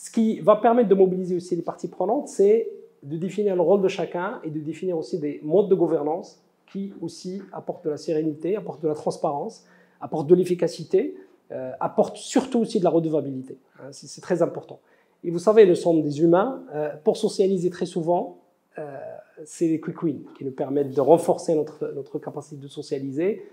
Ce 0.00 0.10
qui 0.10 0.40
va 0.40 0.56
permettre 0.56 0.88
de 0.88 0.94
mobiliser 0.94 1.36
aussi 1.36 1.54
les 1.54 1.60
parties 1.60 1.88
prenantes, 1.88 2.28
c'est 2.28 2.70
de 3.02 3.18
définir 3.18 3.54
le 3.54 3.60
rôle 3.60 3.82
de 3.82 3.88
chacun 3.88 4.40
et 4.42 4.48
de 4.48 4.58
définir 4.58 4.96
aussi 4.96 5.18
des 5.18 5.40
modes 5.42 5.68
de 5.68 5.74
gouvernance 5.74 6.42
qui 6.72 6.94
aussi 7.02 7.42
apportent 7.52 7.84
de 7.84 7.90
la 7.90 7.98
sérénité, 7.98 8.56
apportent 8.56 8.82
de 8.82 8.88
la 8.88 8.94
transparence, 8.94 9.66
apportent 10.00 10.26
de 10.26 10.34
l'efficacité, 10.34 11.16
euh, 11.52 11.72
apportent 11.80 12.16
surtout 12.16 12.60
aussi 12.60 12.78
de 12.78 12.84
la 12.84 12.88
redevabilité. 12.88 13.58
Hein, 13.78 13.88
c'est 13.90 14.22
très 14.22 14.40
important. 14.40 14.80
Et 15.22 15.30
vous 15.30 15.38
savez, 15.38 15.66
le 15.66 15.74
sommes 15.74 16.00
des 16.00 16.22
humains. 16.22 16.62
Euh, 16.74 16.96
pour 17.04 17.18
socialiser 17.18 17.68
très 17.68 17.84
souvent, 17.84 18.38
euh, 18.78 18.98
c'est 19.44 19.68
les 19.68 19.80
quick 19.80 20.02
wins 20.02 20.24
qui 20.34 20.46
nous 20.46 20.52
permettent 20.52 20.94
de 20.94 21.00
renforcer 21.02 21.54
notre, 21.54 21.92
notre 21.94 22.18
capacité 22.18 22.56
de 22.56 22.68
socialiser. 22.68 23.44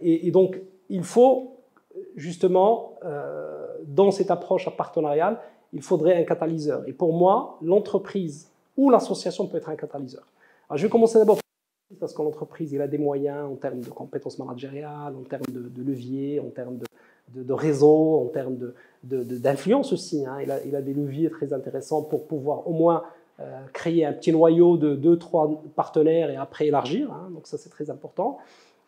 Et, 0.00 0.26
et, 0.26 0.30
donc, 0.32 0.60
il 0.88 1.04
faut 1.04 1.52
justement, 2.16 2.94
dans 3.86 4.12
cette 4.12 4.30
approche 4.30 4.68
partenariale, 4.76 5.40
il 5.72 5.82
faudrait 5.82 6.16
un 6.16 6.24
catalyseur. 6.24 6.82
Et 6.86 6.92
pour 6.92 7.12
moi, 7.12 7.58
l'entreprise 7.62 8.50
ou 8.76 8.90
l'association 8.90 9.46
peut 9.46 9.58
être 9.58 9.68
un 9.68 9.76
catalyseur. 9.76 10.26
Alors, 10.68 10.78
je 10.78 10.86
vais 10.86 10.90
commencer 10.90 11.18
d'abord 11.18 11.38
parce 11.98 12.12
que 12.12 12.22
l'entreprise, 12.22 12.72
il 12.72 12.82
a 12.82 12.86
des 12.86 12.98
moyens 12.98 13.50
en 13.50 13.56
termes 13.56 13.80
de 13.80 13.88
compétences 13.88 14.38
managériales, 14.38 15.14
en 15.16 15.22
termes 15.22 15.46
de, 15.50 15.68
de 15.68 15.82
leviers, 15.82 16.38
en 16.38 16.50
termes 16.50 16.76
de, 16.76 17.42
de, 17.42 17.52
réseau, 17.52 18.20
en 18.20 18.26
termes 18.26 18.58
d'influence 19.02 19.92
aussi. 19.92 20.26
Hein. 20.26 20.38
Il, 20.42 20.50
a, 20.50 20.62
il, 20.64 20.76
a, 20.76 20.82
des 20.82 20.92
leviers 20.92 21.30
très 21.30 21.52
intéressants 21.52 22.02
pour 22.02 22.26
pouvoir 22.26 22.68
au 22.68 22.72
moins 22.72 23.04
euh, 23.40 23.60
créer 23.72 24.04
un 24.04 24.12
petit 24.12 24.32
noyau 24.32 24.76
de 24.76 24.94
deux, 24.94 25.18
trois 25.18 25.62
partenaires 25.76 26.30
et 26.30 26.36
après 26.36 26.66
élargir. 26.66 27.10
Hein. 27.10 27.30
Donc 27.32 27.46
ça, 27.46 27.56
c'est 27.56 27.70
très 27.70 27.88
important. 27.88 28.38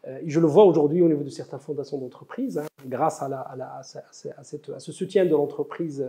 Euh, 0.06 0.18
je 0.26 0.40
le 0.40 0.46
vois 0.46 0.64
aujourd'hui 0.64 1.02
au 1.02 1.08
niveau 1.08 1.22
de 1.22 1.30
certaines 1.30 1.60
fondations 1.60 1.98
d'entreprise, 1.98 2.58
hein, 2.58 2.66
grâce 2.86 3.22
à, 3.22 3.26
à, 3.26 3.82
ce 3.82 4.92
soutien 4.92 5.24
de 5.24 5.30
l'entreprise 5.30 6.06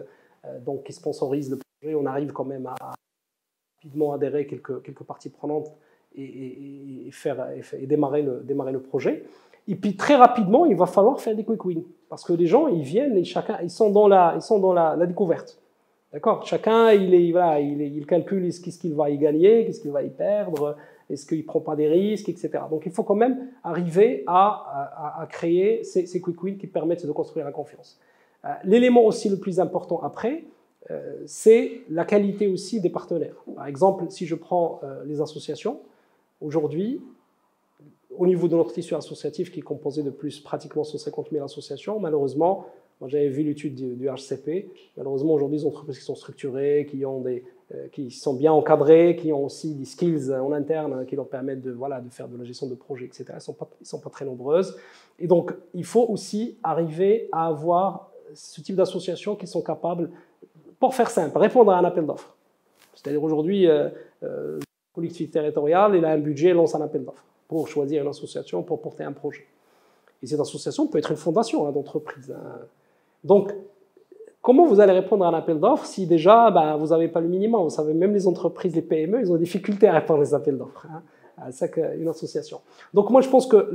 donc 0.60 0.84
qui 0.84 0.94
sponsorise 0.94 1.50
le 1.50 1.58
projet, 1.58 1.96
on 1.96 2.06
arrive 2.06 2.32
quand 2.32 2.46
même 2.46 2.68
à, 2.68 2.76
rapidement 3.82 4.14
adhérer 4.14 4.46
quelques, 4.46 5.04
parties 5.04 5.30
prenantes 5.30 5.72
et, 6.16 7.10
faire, 7.12 7.48
et, 7.74 7.86
démarrer, 7.88 8.22
le, 8.22 8.42
démarrer 8.44 8.72
le 8.72 8.82
projet. 8.82 9.24
Et 9.68 9.76
puis 9.76 9.96
très 9.96 10.16
rapidement, 10.16 10.66
il 10.66 10.76
va 10.76 10.86
falloir 10.86 11.20
faire 11.20 11.36
des 11.36 11.44
quick 11.44 11.64
wins. 11.66 11.84
Parce 12.10 12.24
que 12.24 12.34
les 12.34 12.48
gens, 12.48 12.68
ils 12.68 12.84
viennent 12.84 13.18
et 13.18 13.24
chacun, 13.24 13.60
ils 13.62 13.70
sont 13.70 13.90
dans 13.90 14.08
la, 14.08 14.34
ils 14.36 14.42
sont 14.42 14.60
dans 14.60 14.74
la, 14.74 14.98
découverte. 15.06 15.60
D'accord? 16.12 16.46
Chacun, 16.46 16.92
il, 16.92 17.14
est, 17.14 17.32
voilà, 17.32 17.60
il, 17.60 17.82
il 17.82 18.06
calcule 18.06 18.44
qu'est-ce 18.44 18.78
qu'il 18.78 18.94
va 18.94 19.10
y 19.10 19.18
gagner, 19.18 19.66
qu'est-ce 19.66 19.80
qu'il 19.80 19.92
va 19.92 20.04
y 20.04 20.10
perdre, 20.10 20.76
est-ce 21.10 21.26
qu'il 21.26 21.40
ne 21.40 21.44
prend 21.44 21.62
pas 21.62 21.76
des 21.76 21.88
risques, 21.88 22.30
etc. 22.30 22.52
Donc 22.70 22.86
il 22.86 22.92
faut 22.92 23.04
quand 23.04 23.16
même 23.16 23.48
arriver 23.64 24.24
à, 24.28 25.26
créer 25.30 25.84
ces, 25.84 26.22
quick 26.22 26.44
wins 26.44 26.58
qui 26.58 26.68
permettent 26.68 27.06
de 27.06 27.12
construire 27.12 27.46
la 27.46 27.52
confiance. 27.52 28.00
L'élément 28.64 29.06
aussi 29.06 29.30
le 29.30 29.38
plus 29.38 29.60
important 29.60 30.02
après, 30.02 30.46
c'est 31.26 31.82
la 31.90 32.06
qualité 32.06 32.48
aussi 32.48 32.82
des 32.82 32.90
partenaires. 32.90 33.36
Par 33.56 33.68
exemple, 33.68 34.06
si 34.10 34.26
je 34.26 34.36
prends 34.36 34.82
les 35.06 35.22
associations, 35.22 35.80
aujourd'hui, 36.42 37.02
au 38.18 38.26
niveau 38.26 38.48
de 38.48 38.56
notre 38.56 38.74
tissu 38.74 38.96
associatif 38.96 39.52
qui 39.52 39.60
est 39.60 39.64
composé 39.64 40.04
de 40.04 40.10
plus 40.10 40.40
pratiquement 40.40 40.84
150 40.84 41.30
000 41.32 41.46
associations, 41.46 42.00
malheureusement, 42.00 42.66
j'avais 43.08 43.30
vu 43.30 43.44
l'étude 43.44 43.74
du, 43.76 44.08
HCP, 44.08 44.70
malheureusement 44.96 45.34
aujourd'hui 45.34 45.58
les 45.58 45.66
entreprises 45.66 45.98
qui 45.98 46.06
sont 46.06 46.16
structurées, 46.16 46.88
qui, 46.90 47.04
ont 47.06 47.22
des, 47.22 47.44
euh, 47.74 47.88
qui 47.92 48.12
sont 48.12 48.36
bien 48.36 48.54
encadrées, 48.54 49.16
qui 49.16 49.34
ont 49.34 49.46
aussi 49.46 49.74
des 49.74 49.86
skills 49.86 50.32
en 50.32 50.52
interne 50.52 50.94
hein, 50.94 51.06
qui 51.06 51.16
leur 51.16 51.28
permettent 51.28 51.62
de, 51.62 51.72
voilà, 51.72 52.00
de 52.00 52.10
faire 52.10 52.28
de 52.28 52.38
la 52.38 52.44
gestion 52.44 52.68
de 52.68 52.76
projets, 52.76 53.06
etc., 53.06 53.26
elles 53.30 53.36
ne 53.36 53.40
sont, 53.40 53.58
sont 53.82 54.00
pas 54.00 54.10
très 54.12 54.26
nombreuses. 54.26 54.78
Et 55.18 55.28
donc 55.28 55.54
il 55.74 55.86
faut 55.86 56.06
aussi 56.10 56.58
arriver 56.64 57.28
à 57.32 57.48
avoir 57.48 58.11
ce 58.34 58.62
type 58.62 58.76
d'associations 58.76 59.36
qui 59.36 59.48
sont 59.48 59.62
capables, 59.62 60.10
pour 60.80 60.96
faire 60.96 61.10
simple, 61.10 61.38
répondre 61.38 61.72
à 61.72 61.78
un 61.78 61.84
appel 61.84 62.06
d'offres. 62.06 62.36
C'est-à-dire 62.96 63.24
aujourd'hui, 63.24 63.68
euh, 63.68 63.90
euh, 64.24 64.60
collectivité 64.94 65.34
territoriale, 65.34 65.96
il 65.96 66.06
a 66.06 66.10
un 66.10 66.18
budget, 66.18 66.54
lance 66.54 66.76
un 66.76 66.82
appel 66.82 67.06
d'offres 67.06 67.24
pour 67.48 67.68
choisir 67.68 68.02
une 68.02 68.10
association, 68.10 68.64
pour 68.64 68.82
porter 68.82 69.04
un 69.04 69.12
projet. 69.12 69.46
Et 70.24 70.28
cette 70.28 70.40
association 70.40 70.88
peut 70.88 70.98
être 70.98 71.12
une 71.12 71.18
fondation 71.18 71.68
hein, 71.68 71.72
d'entreprise. 71.72 72.32
Hein. 72.32 72.60
Donc, 73.24 73.54
comment 74.42 74.66
vous 74.66 74.80
allez 74.80 74.94
répondre 74.94 75.26
à 75.26 75.30
un 75.30 75.34
appel 75.34 75.60
d'offres 75.60 75.86
si 75.86 76.08
déjà 76.08 76.50
bah, 76.52 76.76
vous 76.78 76.88
n'avez 76.88 77.08
pas 77.08 77.20
le 77.20 77.28
minimum? 77.28 77.64
Vous 77.64 77.70
savez, 77.70 77.94
même 77.94 78.14
les 78.14 78.28
entreprises, 78.28 78.76
les 78.76 78.82
PME, 78.82 79.20
ils 79.20 79.32
ont 79.32 79.36
des 79.36 79.44
difficultés 79.44 79.88
à 79.88 79.94
répondre 79.94 80.22
aux 80.22 80.34
appels 80.34 80.58
d'offres. 80.58 80.88
Hein. 80.90 81.02
C'est 81.52 81.76
une 81.98 82.08
association. 82.08 82.62
Donc 82.94 83.10
moi, 83.10 83.22
je 83.22 83.30
pense 83.30 83.48
que 83.48 83.74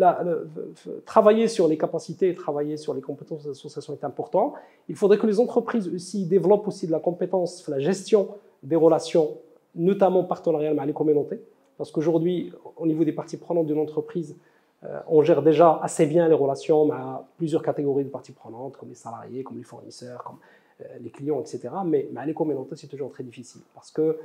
travailler 1.04 1.48
sur 1.48 1.68
les 1.68 1.76
capacités, 1.76 2.34
travailler 2.34 2.76
sur 2.76 2.94
les 2.94 3.00
compétences 3.00 3.44
de 3.44 3.48
l'association 3.48 3.92
est 3.94 4.04
important. 4.04 4.54
Il 4.88 4.94
faudrait 4.94 5.18
que 5.18 5.26
les 5.26 5.40
entreprises 5.40 5.88
aussi 5.88 6.26
développent 6.26 6.68
aussi 6.68 6.86
de 6.86 6.92
la 6.92 7.00
compétence, 7.00 7.66
la 7.68 7.80
gestion 7.80 8.28
des 8.62 8.76
relations, 8.76 9.38
notamment 9.74 10.24
partenariales 10.24 10.76
avec 10.76 10.86
les 10.86 10.92
communautés. 10.92 11.40
Parce 11.76 11.90
qu'aujourd'hui, 11.90 12.52
au 12.76 12.86
niveau 12.86 13.04
des 13.04 13.12
parties 13.12 13.36
prenantes 13.36 13.66
d'une 13.66 13.78
entreprise, 13.78 14.36
euh, 14.84 15.00
on 15.08 15.22
gère 15.22 15.42
déjà 15.42 15.78
assez 15.82 16.06
bien 16.06 16.28
les 16.28 16.34
relations 16.34 16.90
à 16.92 17.26
plusieurs 17.36 17.62
catégories 17.62 18.04
de 18.04 18.10
parties 18.10 18.32
prenantes, 18.32 18.76
comme 18.76 18.88
les 18.88 18.94
salariés, 18.94 19.42
comme 19.42 19.58
les 19.58 19.64
fournisseurs, 19.64 20.22
comme 20.22 20.36
euh, 20.80 20.84
les 21.00 21.10
clients, 21.10 21.40
etc. 21.40 21.68
Mais, 21.84 22.08
mais 22.12 22.26
les 22.26 22.34
communautés, 22.34 22.76
c'est 22.76 22.86
toujours 22.86 23.10
très 23.10 23.24
difficile 23.24 23.62
parce 23.74 23.90
que 23.90 24.18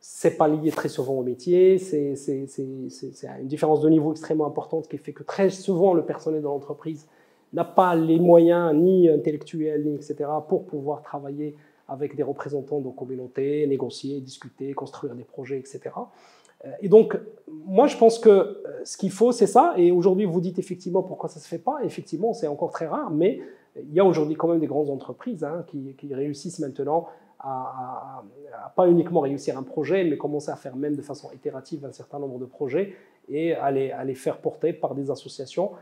c'est 0.00 0.36
pas 0.36 0.48
lié 0.48 0.70
très 0.70 0.88
souvent 0.88 1.14
au 1.14 1.22
métier, 1.22 1.78
c'est 1.78 2.14
une 2.58 3.46
différence 3.46 3.80
de 3.80 3.88
niveau 3.88 4.12
extrêmement 4.12 4.46
importante 4.46 4.88
qui 4.88 4.98
fait 4.98 5.12
que 5.12 5.22
très 5.22 5.50
souvent 5.50 5.94
le 5.94 6.04
personnel 6.04 6.40
de 6.40 6.46
l'entreprise 6.46 7.06
n'a 7.52 7.64
pas 7.64 7.94
les 7.94 8.18
moyens 8.18 8.74
ni 8.74 9.08
intellectuels, 9.08 9.84
ni 9.84 9.94
etc. 9.94 10.30
pour 10.48 10.66
pouvoir 10.66 11.02
travailler 11.02 11.56
avec 11.88 12.14
des 12.14 12.22
représentants 12.22 12.80
de 12.80 12.90
communautés, 12.90 13.66
négocier, 13.66 14.20
discuter, 14.20 14.72
construire 14.74 15.14
des 15.14 15.24
projets, 15.24 15.58
etc. 15.58 15.80
Euh, 16.64 16.70
et 16.82 16.88
donc, 16.88 17.18
moi, 17.66 17.86
je 17.86 17.96
pense 17.96 18.18
que 18.18 18.28
euh, 18.28 18.56
ce 18.84 18.96
qu'il 18.98 19.10
faut, 19.10 19.32
c'est 19.32 19.46
ça. 19.46 19.74
Et 19.76 19.90
aujourd'hui, 19.90 20.26
vous 20.26 20.40
dites 20.40 20.58
effectivement 20.58 21.02
pourquoi 21.02 21.28
ça 21.28 21.40
ne 21.40 21.42
se 21.42 21.48
fait 21.48 21.58
pas. 21.58 21.78
Effectivement, 21.84 22.34
c'est 22.34 22.46
encore 22.46 22.70
très 22.70 22.86
rare, 22.86 23.10
mais 23.10 23.40
il 23.76 23.94
y 23.94 24.00
a 24.00 24.04
aujourd'hui 24.04 24.34
quand 24.34 24.48
même 24.48 24.60
des 24.60 24.66
grandes 24.66 24.90
entreprises 24.90 25.44
hein, 25.44 25.64
qui, 25.68 26.14
réussissent 26.14 26.58
maintenant 26.58 27.06
à, 27.40 28.22
pas 28.74 28.88
uniquement 28.88 29.20
réussir 29.20 29.56
un 29.58 29.62
projet, 29.62 30.04
mais 30.04 30.16
commencer 30.16 30.50
à 30.50 30.56
faire 30.56 30.76
même 30.76 30.96
de 30.96 31.02
façon 31.02 31.30
itérative 31.32 31.84
un 31.84 31.92
certain 31.92 32.18
nombre 32.18 32.38
de 32.38 32.44
projets 32.44 32.94
et 33.28 33.54
à 33.54 33.70
les, 33.70 33.90
à 33.92 34.04
faire 34.14 34.38
porter 34.38 34.72
par 34.72 34.94
des 34.94 35.10
associations. 35.10 35.72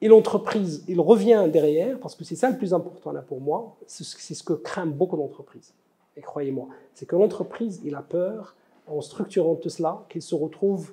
Et 0.00 0.08
l'entreprise, 0.08 0.84
il 0.86 1.00
revient 1.00 1.48
derrière, 1.52 1.98
parce 1.98 2.14
que 2.14 2.24
c'est 2.24 2.36
ça 2.36 2.50
le 2.50 2.56
plus 2.56 2.72
important 2.72 3.10
là 3.12 3.22
pour 3.22 3.40
moi, 3.40 3.76
c'est 3.86 4.34
ce 4.34 4.42
que 4.42 4.52
craignent 4.52 4.92
beaucoup 4.92 5.16
d'entreprises. 5.16 5.74
Et 6.16 6.20
croyez-moi, 6.20 6.68
c'est 6.94 7.06
que 7.06 7.16
l'entreprise, 7.16 7.80
il 7.84 7.94
a 7.94 8.02
peur 8.02 8.54
en 8.86 9.00
structurant 9.00 9.54
tout 9.54 9.68
cela, 9.68 10.04
qu'ils 10.08 10.22
se 10.22 10.34
retrouvent 10.34 10.92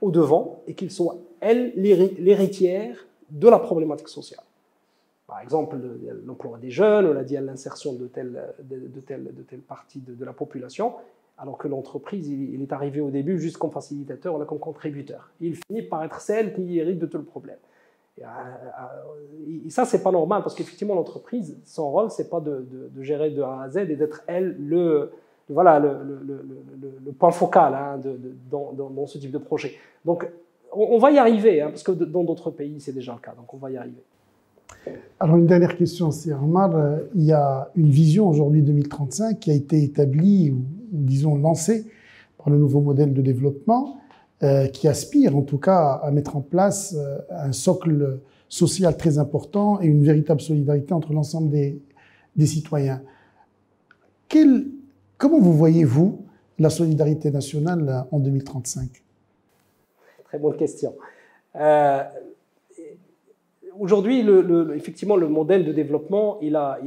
au 0.00 0.10
devant 0.10 0.60
et 0.66 0.74
qu'ils 0.74 0.90
soient, 0.90 1.16
elles, 1.40 1.72
l'héritière 1.76 3.06
de 3.30 3.48
la 3.48 3.58
problématique 3.58 4.08
sociale. 4.08 4.44
Par 5.26 5.40
exemple, 5.40 5.76
l'emploi 6.26 6.58
des 6.58 6.70
jeunes, 6.70 7.06
on 7.06 7.16
a 7.16 7.24
dit 7.24 7.34
l'insertion 7.34 7.94
de 7.94 8.06
telle, 8.06 8.54
de, 8.62 9.00
telle, 9.00 9.34
de 9.34 9.42
telle 9.42 9.60
partie 9.60 10.00
de, 10.00 10.22
la 10.24 10.34
population, 10.34 10.94
alors 11.38 11.56
que 11.56 11.66
l'entreprise, 11.66 12.28
il, 12.28 12.60
est 12.60 12.72
arrivé 12.72 13.00
au 13.00 13.10
début 13.10 13.38
juste 13.38 13.56
comme 13.56 13.70
facilitateur, 13.70 14.36
là 14.38 14.44
comme 14.44 14.58
contributeur. 14.58 15.30
Il 15.40 15.56
finit 15.56 15.82
par 15.82 16.04
être 16.04 16.20
celle 16.20 16.52
qui 16.52 16.78
hérite 16.78 16.98
de 16.98 17.06
tout 17.06 17.16
le 17.16 17.24
problème. 17.24 17.56
Et, 18.18 18.24
euh, 18.24 18.26
euh, 18.26 19.66
et 19.66 19.70
ça, 19.70 19.86
c'est 19.86 20.02
pas 20.02 20.12
normal, 20.12 20.42
parce 20.42 20.54
qu'effectivement, 20.54 20.94
l'entreprise, 20.94 21.58
son 21.64 21.90
rôle, 21.90 22.10
c'est 22.10 22.28
pas 22.28 22.40
de, 22.40 22.66
gérer 23.00 23.30
de 23.30 23.40
A 23.40 23.62
à 23.62 23.70
Z 23.70 23.78
et 23.78 23.96
d'être, 23.96 24.22
elle, 24.26 24.56
le, 24.58 25.10
voilà 25.48 25.78
le, 25.78 27.12
point 27.18 27.30
focal 27.30 27.74
hein, 27.74 28.00
dans, 28.50 29.06
ce 29.06 29.16
type 29.16 29.30
de 29.30 29.38
projet. 29.38 29.74
Donc, 30.04 30.28
on, 30.70 30.98
va 30.98 31.10
y 31.10 31.18
arriver, 31.18 31.62
hein, 31.62 31.68
parce 31.68 31.82
que 31.82 31.92
dans 31.92 32.24
d'autres 32.24 32.50
pays, 32.50 32.78
c'est 32.78 32.92
déjà 32.92 33.14
le 33.14 33.20
cas. 33.20 33.34
Donc, 33.34 33.52
on 33.54 33.56
va 33.56 33.70
y 33.70 33.76
arriver. 33.78 34.02
Alors, 35.20 35.36
une 35.36 35.46
dernière 35.46 35.76
question, 35.76 36.10
c'est 36.10 36.32
Omar. 36.32 36.76
Euh, 36.76 36.98
il 37.14 37.24
y 37.24 37.32
a 37.32 37.70
une 37.76 37.88
vision 37.88 38.28
aujourd'hui 38.28 38.62
2035 38.62 39.38
qui 39.38 39.50
a 39.50 39.54
été 39.54 39.82
établie, 39.82 40.50
ou, 40.50 40.64
disons 40.92 41.36
lancée, 41.36 41.86
par 42.36 42.50
le 42.50 42.58
nouveau 42.58 42.80
modèle 42.80 43.14
de 43.14 43.22
développement, 43.22 43.98
euh, 44.42 44.66
qui 44.66 44.88
aspire 44.88 45.36
en 45.36 45.42
tout 45.42 45.58
cas 45.58 46.00
à 46.02 46.10
mettre 46.10 46.36
en 46.36 46.40
place 46.40 46.94
euh, 46.98 47.18
un 47.30 47.52
socle 47.52 48.20
social 48.48 48.96
très 48.96 49.18
important 49.18 49.80
et 49.80 49.86
une 49.86 50.04
véritable 50.04 50.40
solidarité 50.40 50.92
entre 50.92 51.12
l'ensemble 51.12 51.50
des, 51.50 51.80
citoyens. 52.46 53.00
Comment 55.16 55.38
vous 55.38 55.54
voyez-vous 55.54 56.26
la 56.58 56.68
solidarité 56.68 57.30
nationale 57.30 58.04
en 58.10 58.18
2035 58.18 58.90
Très 60.24 60.38
bonne 60.38 60.56
question. 60.56 60.94
Aujourd'hui, 63.78 64.26
effectivement, 64.74 65.16
le 65.16 65.28
modèle 65.28 65.64
de 65.64 65.72
développement, 65.72 66.38
il 66.40 66.56
a, 66.56 66.78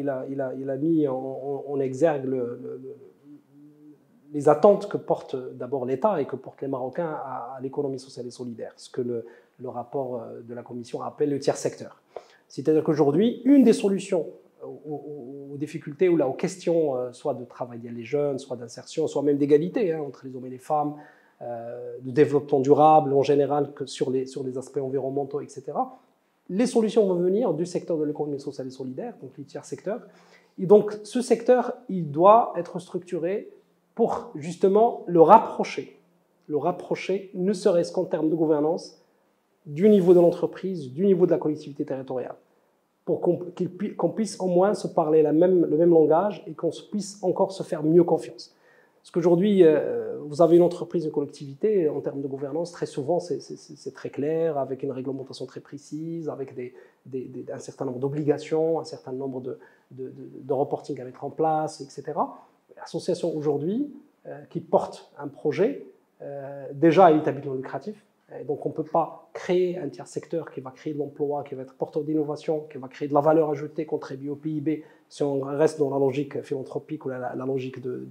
mis 0.79 1.07
en, 1.07 1.79
exergue 1.79 2.27
les 4.33 4.49
attentes 4.49 4.87
que 4.87 4.97
porte 4.97 5.35
d'abord 5.55 5.85
l'État 5.85 6.21
et 6.21 6.25
que 6.25 6.35
portent 6.35 6.61
les 6.61 6.67
Marocains 6.67 7.09
à, 7.09 7.57
l'économie 7.61 7.99
sociale 7.99 8.27
et 8.27 8.31
solidaire, 8.31 8.73
ce 8.75 8.89
que 8.89 9.01
le, 9.01 9.25
rapport 9.69 10.21
euh, 10.21 10.41
de 10.41 10.53
la 10.53 10.61
Commission 10.61 11.01
appelle 11.01 11.29
le 11.29 11.39
tiers 11.39 11.57
secteur. 11.57 12.01
C'est-à-dire 12.47 12.83
qu'aujourd'hui, 12.83 13.41
une 13.43 13.63
des 13.63 13.73
solutions 13.73 14.27
aux, 14.63 15.55
difficultés 15.57 16.07
ou 16.09 16.21
aux 16.21 16.33
questions, 16.33 16.95
euh, 16.95 17.11
soit 17.11 17.33
de 17.33 17.43
travail 17.45 17.79
des 17.79 18.03
jeunes, 18.03 18.37
soit 18.37 18.55
d'insertion, 18.55 19.07
soit 19.07 19.23
même 19.23 19.37
d'égalité 19.37 19.93
hein, 19.93 20.01
entre 20.01 20.25
les 20.25 20.35
hommes 20.35 20.45
et 20.45 20.51
les 20.51 20.59
femmes, 20.59 20.95
euh, 21.41 21.97
de 22.01 22.11
développement 22.11 22.59
durable 22.59 23.13
en 23.13 23.23
général 23.23 23.71
sur 23.85 24.11
les 24.11 24.57
aspects 24.57 24.77
environnementaux, 24.77 25.41
etc. 25.41 25.73
Les 26.49 26.65
solutions 26.65 27.05
vont 27.07 27.15
venir 27.15 27.53
du 27.53 27.65
secteur 27.65 27.97
de 27.97 28.03
l'économie 28.03 28.39
sociale 28.39 28.67
et 28.67 28.71
solidaire, 28.71 29.15
donc 29.21 29.31
les 29.37 29.43
tiers 29.43 29.65
secteurs. 29.65 30.01
Et 30.57 30.65
donc 30.65 30.97
ce 31.03 31.21
secteur, 31.21 31.73
il 31.89 32.11
doit 32.11 32.53
être 32.55 32.79
structuré 32.79 33.49
pour 33.95 34.31
justement 34.35 35.03
le 35.07 35.21
rapprocher, 35.21 35.99
le 36.47 36.57
rapprocher, 36.57 37.31
ne 37.33 37.53
serait-ce 37.53 37.91
qu'en 37.91 38.05
termes 38.05 38.29
de 38.29 38.35
gouvernance, 38.35 39.01
du 39.65 39.89
niveau 39.89 40.13
de 40.13 40.19
l'entreprise, 40.19 40.93
du 40.93 41.05
niveau 41.05 41.25
de 41.25 41.31
la 41.31 41.37
collectivité 41.37 41.83
territoriale 41.83 42.35
pour 43.07 43.21
qu'on 43.21 44.09
puisse 44.09 44.37
au 44.41 44.47
moins 44.47 44.73
se 44.73 44.85
parler 44.85 45.23
le 45.23 45.31
même 45.31 45.89
langage 45.89 46.43
et 46.45 46.53
qu'on 46.53 46.71
puisse 46.91 47.23
encore 47.23 47.53
se 47.53 47.63
faire 47.63 47.81
mieux 47.81 48.03
confiance. 48.03 48.53
Parce 49.07 49.13
qu'aujourd'hui, 49.13 49.63
euh, 49.63 50.17
vous 50.19 50.41
avez 50.41 50.57
une 50.57 50.63
entreprise, 50.63 51.05
une 51.05 51.11
collectivité, 51.11 51.87
en 51.87 52.01
termes 52.01 52.21
de 52.21 52.27
gouvernance, 52.27 52.73
très 52.73 52.85
souvent, 52.85 53.21
c'est 53.21 53.93
très 53.93 54.09
clair, 54.09 54.57
avec 54.57 54.83
une 54.83 54.91
réglementation 54.91 55.45
très 55.45 55.61
précise, 55.61 56.27
avec 56.27 56.53
un 57.49 57.59
certain 57.59 57.85
nombre 57.85 57.99
d'obligations, 57.99 58.81
un 58.81 58.83
certain 58.83 59.13
nombre 59.13 59.39
de, 59.39 59.59
de, 59.91 60.11
de, 60.41 60.53
reporting 60.53 60.99
à 60.99 61.05
mettre 61.05 61.23
en 61.23 61.29
place, 61.29 61.79
etc. 61.79 62.19
L'association 62.75 63.33
aujourd'hui, 63.33 63.89
euh, 64.25 64.41
qui 64.49 64.59
porte 64.59 65.09
un 65.17 65.29
projet, 65.29 65.85
euh, 66.21 66.67
déjà, 66.73 67.13
est 67.13 67.29
habilement 67.29 67.53
lucratif, 67.53 68.03
donc 68.45 68.65
on 68.65 68.69
ne 68.69 68.73
peut 68.73 68.83
pas 68.83 69.29
créer 69.31 69.77
un 69.77 69.87
tiers 69.87 70.07
secteur 70.07 70.51
qui 70.51 70.59
va 70.59 70.71
créer 70.71 70.91
de 70.91 70.99
l'emploi, 70.99 71.45
qui 71.45 71.55
va 71.55 71.61
être 71.61 71.75
porteur 71.75 72.03
d'innovation, 72.03 72.67
qui 72.69 72.77
va 72.77 72.89
créer 72.89 73.07
de 73.07 73.13
la 73.13 73.21
valeur 73.21 73.51
ajoutée, 73.51 73.85
contribuer 73.85 74.29
au 74.29 74.35
PIB, 74.35 74.83
si 75.07 75.23
on 75.23 75.39
reste 75.39 75.79
dans 75.79 75.89
la 75.89 75.97
logique 75.97 76.41
philanthropique 76.41 77.05
ou 77.05 77.09
la, 77.09 77.33
logique, 77.35 77.81
de, 77.81 78.05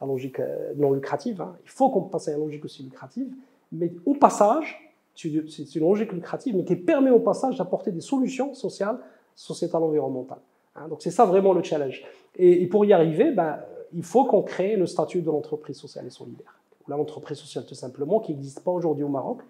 la 0.00 0.06
logique 0.06 0.40
euh, 0.40 0.72
non 0.76 0.92
lucrative. 0.92 1.40
Hein. 1.40 1.56
Il 1.64 1.70
faut 1.70 1.90
qu'on 1.90 2.02
passe 2.02 2.28
à 2.28 2.32
une 2.32 2.40
logique 2.40 2.64
aussi 2.64 2.82
lucrative, 2.82 3.28
mais 3.72 3.92
au 4.04 4.14
passage, 4.14 4.82
c'est 5.14 5.74
une 5.74 5.80
logique 5.80 6.12
lucrative, 6.12 6.56
mais 6.56 6.64
qui 6.64 6.76
permet 6.76 7.10
au 7.10 7.20
passage 7.20 7.56
d'apporter 7.56 7.90
des 7.90 8.02
solutions 8.02 8.52
sociales, 8.54 8.98
sociétales, 9.34 9.82
environnementales. 9.82 10.40
Hein. 10.74 10.88
Donc 10.88 11.02
c'est 11.02 11.10
ça 11.10 11.24
vraiment 11.24 11.52
le 11.52 11.62
challenge. 11.62 12.04
Et, 12.36 12.66
pour 12.66 12.84
y 12.84 12.92
arriver, 12.92 13.30
ben, 13.32 13.58
il 13.94 14.02
faut 14.02 14.26
qu'on 14.26 14.42
crée 14.42 14.76
le 14.76 14.86
statut 14.86 15.22
de 15.22 15.30
l'entreprise 15.30 15.78
sociale 15.78 16.06
et 16.06 16.10
solidaire 16.10 16.56
l'entreprise 16.94 17.38
sociale 17.38 17.64
tout 17.66 17.74
simplement, 17.74 18.20
qui 18.20 18.32
n'existe 18.32 18.60
pas 18.60 18.70
aujourd'hui 18.70 19.04
au 19.04 19.08
Maroc. 19.08 19.40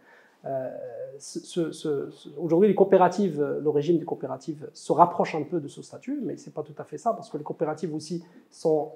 aujourd'hui, 2.38 2.68
les 2.68 2.74
coopératives, 2.74 3.42
le 3.42 3.70
régime 3.70 3.98
des 3.98 4.04
coopératives 4.04 4.68
se 4.72 4.92
rapproche 4.92 5.34
un 5.34 5.42
peu 5.42 5.60
de 5.60 5.68
ce 5.68 5.82
statut, 5.82 6.20
mais 6.22 6.36
ce 6.36 6.46
n'est 6.46 6.52
pas 6.52 6.62
tout 6.62 6.74
à 6.78 6.84
fait 6.84 6.98
ça, 6.98 7.12
parce 7.12 7.28
que 7.28 7.36
les 7.36 7.44
coopératives 7.44 7.94
aussi 7.94 8.24
sont 8.50 8.92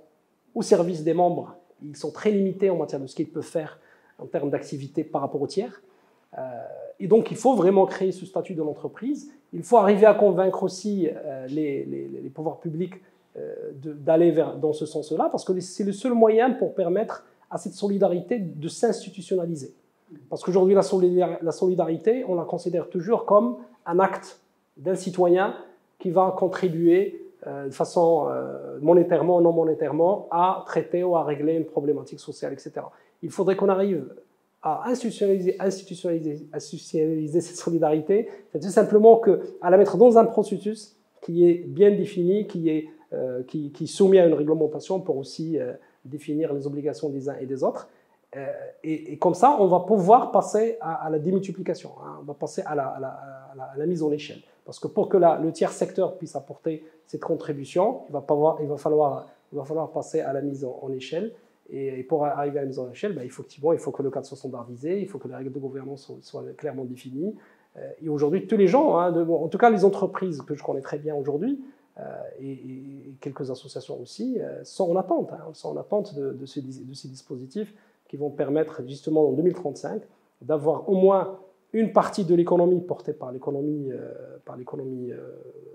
au 0.54 0.62
service 0.62 1.04
des 1.04 1.14
membres. 1.14 1.56
Ils 1.82 1.96
sont 1.96 2.10
très 2.10 2.30
limités 2.30 2.70
en 2.70 2.76
matière 2.76 3.00
de 3.00 3.06
ce 3.06 3.14
qu'ils 3.14 3.30
peuvent 3.30 3.42
faire 3.42 3.78
en 4.18 4.26
termes 4.26 4.50
d'activité 4.50 5.04
par 5.04 5.22
rapport 5.22 5.40
aux 5.40 5.46
tiers. 5.46 5.82
Euh, 6.38 6.40
et 6.98 7.08
donc, 7.08 7.30
il 7.30 7.36
faut 7.36 7.54
vraiment 7.54 7.86
créer 7.86 8.12
ce 8.12 8.26
statut 8.26 8.54
de 8.54 8.62
l'entreprise. 8.62 9.32
Il 9.52 9.62
faut 9.62 9.78
arriver 9.78 10.06
à 10.06 10.14
convaincre 10.14 10.62
aussi 10.62 11.08
euh, 11.08 11.46
les, 11.46 12.30
pouvoirs 12.34 12.60
publics 12.60 12.94
euh, 13.36 13.54
d'aller 13.74 14.34
dans 14.60 14.72
ce 14.72 14.86
sens-là, 14.86 15.28
parce 15.30 15.44
que 15.44 15.58
c'est 15.60 15.84
le 15.84 15.92
seul 15.92 16.12
moyen 16.12 16.50
pour 16.50 16.74
permettre 16.74 17.24
à 17.50 17.58
cette 17.58 17.72
solidarité 17.72 18.38
de 18.38 18.68
s'institutionnaliser. 18.68 19.72
Parce 20.28 20.42
qu'aujourd'hui, 20.42 20.74
la 20.74 21.52
solidarité, 21.52 22.24
on 22.28 22.34
la 22.34 22.44
considère 22.44 22.88
toujours 22.88 23.24
comme 23.24 23.56
un 23.86 23.98
acte 23.98 24.40
d'un 24.76 24.96
citoyen 24.96 25.54
qui 25.98 26.10
va 26.10 26.34
contribuer 26.36 27.29
de 27.46 27.70
façon 27.70 28.28
monétairement 28.80 29.38
ou 29.38 29.40
non 29.40 29.52
monétairement 29.52 30.28
à 30.30 30.62
traiter 30.66 31.02
ou 31.02 31.16
à 31.16 31.24
régler 31.24 31.54
une 31.54 31.64
problématique 31.64 32.20
sociale, 32.20 32.52
etc. 32.52 32.72
Il 33.22 33.30
faudrait 33.30 33.56
qu'on 33.56 33.68
arrive 33.68 34.04
à 34.62 34.88
institutionnaliser, 34.88 35.56
cette 37.40 37.56
solidarité, 37.56 38.28
c'est 38.52 38.60
tout 38.60 38.68
simplement 38.68 39.16
que, 39.16 39.40
à 39.62 39.70
la 39.70 39.78
mettre 39.78 39.96
dans 39.96 40.18
un 40.18 40.26
processus 40.26 40.96
qui 41.22 41.48
est 41.48 41.64
bien 41.66 41.90
défini, 41.90 42.46
qui 42.46 42.68
est, 42.68 42.88
euh, 43.12 43.42
qui, 43.44 43.86
soumis 43.86 44.18
à 44.18 44.26
une 44.26 44.34
réglementation 44.34 45.00
pour 45.00 45.16
aussi 45.16 45.58
euh, 45.58 45.72
définir 46.04 46.52
les 46.52 46.66
obligations 46.66 47.08
des 47.08 47.28
uns 47.28 47.36
et 47.40 47.46
des 47.46 47.64
autres. 47.64 47.88
Euh, 48.36 48.46
et, 48.84 49.16
comme 49.16 49.34
ça, 49.34 49.56
on 49.58 49.66
va 49.66 49.80
pouvoir 49.80 50.30
passer 50.30 50.76
à, 50.80 51.08
la 51.10 51.18
démultiplication, 51.18 51.92
hein, 52.04 52.18
on 52.20 52.24
va 52.24 52.34
passer 52.34 52.62
à 52.66 52.74
la, 52.74 53.86
mise 53.86 54.02
en 54.02 54.12
échelle. 54.12 54.40
Parce 54.70 54.78
que 54.78 54.86
pour 54.86 55.08
que 55.08 55.16
le 55.16 55.50
tiers 55.50 55.72
secteur 55.72 56.16
puisse 56.16 56.36
apporter 56.36 56.84
cette 57.04 57.22
contribution, 57.22 58.02
il 58.08 58.12
va, 58.12 58.20
falloir, 58.76 59.90
passer 59.92 60.20
à 60.20 60.32
la 60.32 60.42
mise 60.42 60.64
en, 60.64 60.92
échelle. 60.92 61.32
Et, 61.70 62.04
pour 62.04 62.24
arriver 62.24 62.60
à 62.60 62.62
la 62.62 62.68
mise 62.68 62.78
en 62.78 62.88
échelle, 62.88 63.20
effectivement, 63.24 63.72
il 63.72 63.80
faut 63.80 63.90
que 63.90 64.04
le 64.04 64.12
cadre 64.12 64.26
soit 64.26 64.36
standardisé, 64.36 65.00
il 65.00 65.08
faut 65.08 65.18
que 65.18 65.26
les 65.26 65.34
règles 65.34 65.50
de 65.50 65.58
gouvernance 65.58 66.12
soient, 66.22 66.44
clairement 66.56 66.84
définies. 66.84 67.34
Euh, 67.78 67.90
et 68.00 68.08
aujourd'hui, 68.08 68.46
tous 68.46 68.56
les 68.56 68.68
gens, 68.68 68.96
hein, 68.96 69.12
en 69.28 69.48
tout 69.48 69.58
cas 69.58 69.70
les 69.70 69.84
entreprises 69.84 70.40
que 70.42 70.54
je 70.54 70.62
connais 70.62 70.82
très 70.82 70.98
bien 70.98 71.16
aujourd'hui, 71.16 71.60
euh, 71.98 72.04
et, 72.40 73.16
quelques 73.20 73.50
associations 73.50 74.00
aussi, 74.00 74.38
euh, 74.38 74.62
sont 74.62 74.88
en 74.88 74.94
attente, 74.94 75.32
hein, 75.32 75.48
sont 75.52 75.70
en 75.70 75.80
attente 75.80 76.14
de, 76.14 76.46
ces, 76.46 76.62
dispositifs 76.62 77.74
qui 78.06 78.16
vont 78.16 78.30
permettre 78.30 78.84
justement 78.86 79.30
en 79.30 79.32
2035 79.32 80.00
d'avoir 80.42 80.88
au 80.88 80.94
moins 80.94 81.40
une 81.72 81.92
partie 81.92 82.24
de 82.24 82.34
l'économie 82.34 82.80
portée 82.80 83.12
par 83.12 83.32
l'économie 83.32 83.90
par 84.44 84.56
l'économie 84.56 85.12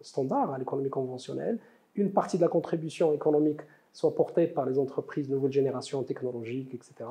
standard, 0.01 0.53
hein, 0.53 0.58
l'économie 0.58 0.89
conventionnelle, 0.89 1.60
une 1.95 2.12
partie 2.12 2.38
de 2.38 2.41
la 2.41 2.49
contribution 2.49 3.13
économique 3.13 3.62
soit 3.93 4.13
portée 4.13 4.47
par 4.47 4.65
les 4.65 4.77
entreprises 4.77 5.29
de 5.29 5.36
nouvelle 5.36 5.53
génération 5.53 6.03
technologique, 6.03 6.73
etc., 6.73 7.10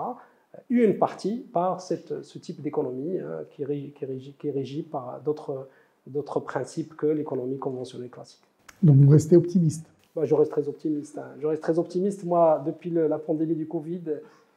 une 0.68 0.99
partie 0.99 1.38
par 1.53 1.81
cette, 1.81 2.23
ce 2.23 2.38
type 2.38 2.61
d'économie 2.61 3.18
hein, 3.18 3.44
qui, 3.51 3.64
qui, 3.92 4.49
est 4.49 4.51
régie 4.51 4.83
par 4.83 5.20
d'autres 5.25 6.40
principes 6.40 6.94
que 6.94 7.07
l'économie 7.07 7.59
conventionnelle 7.59 8.11
classique. 8.11 8.44
Donc 8.83 8.97
vous 8.97 9.11
restez 9.11 9.37
optimiste 9.37 9.87
bah, 10.14 10.25
Je 10.25 10.35
reste 10.35 10.51
très 10.51 10.68
optimiste. 10.68 11.18
Hein. 11.18 11.29
Je 11.40 11.47
reste 11.47 11.62
très 11.62 11.79
optimiste, 11.79 12.25
moi, 12.25 12.62
depuis 12.64 12.90
la 12.90 13.18
pandémie 13.18 13.57
du 13.57 13.66
Covid, 13.66 14.03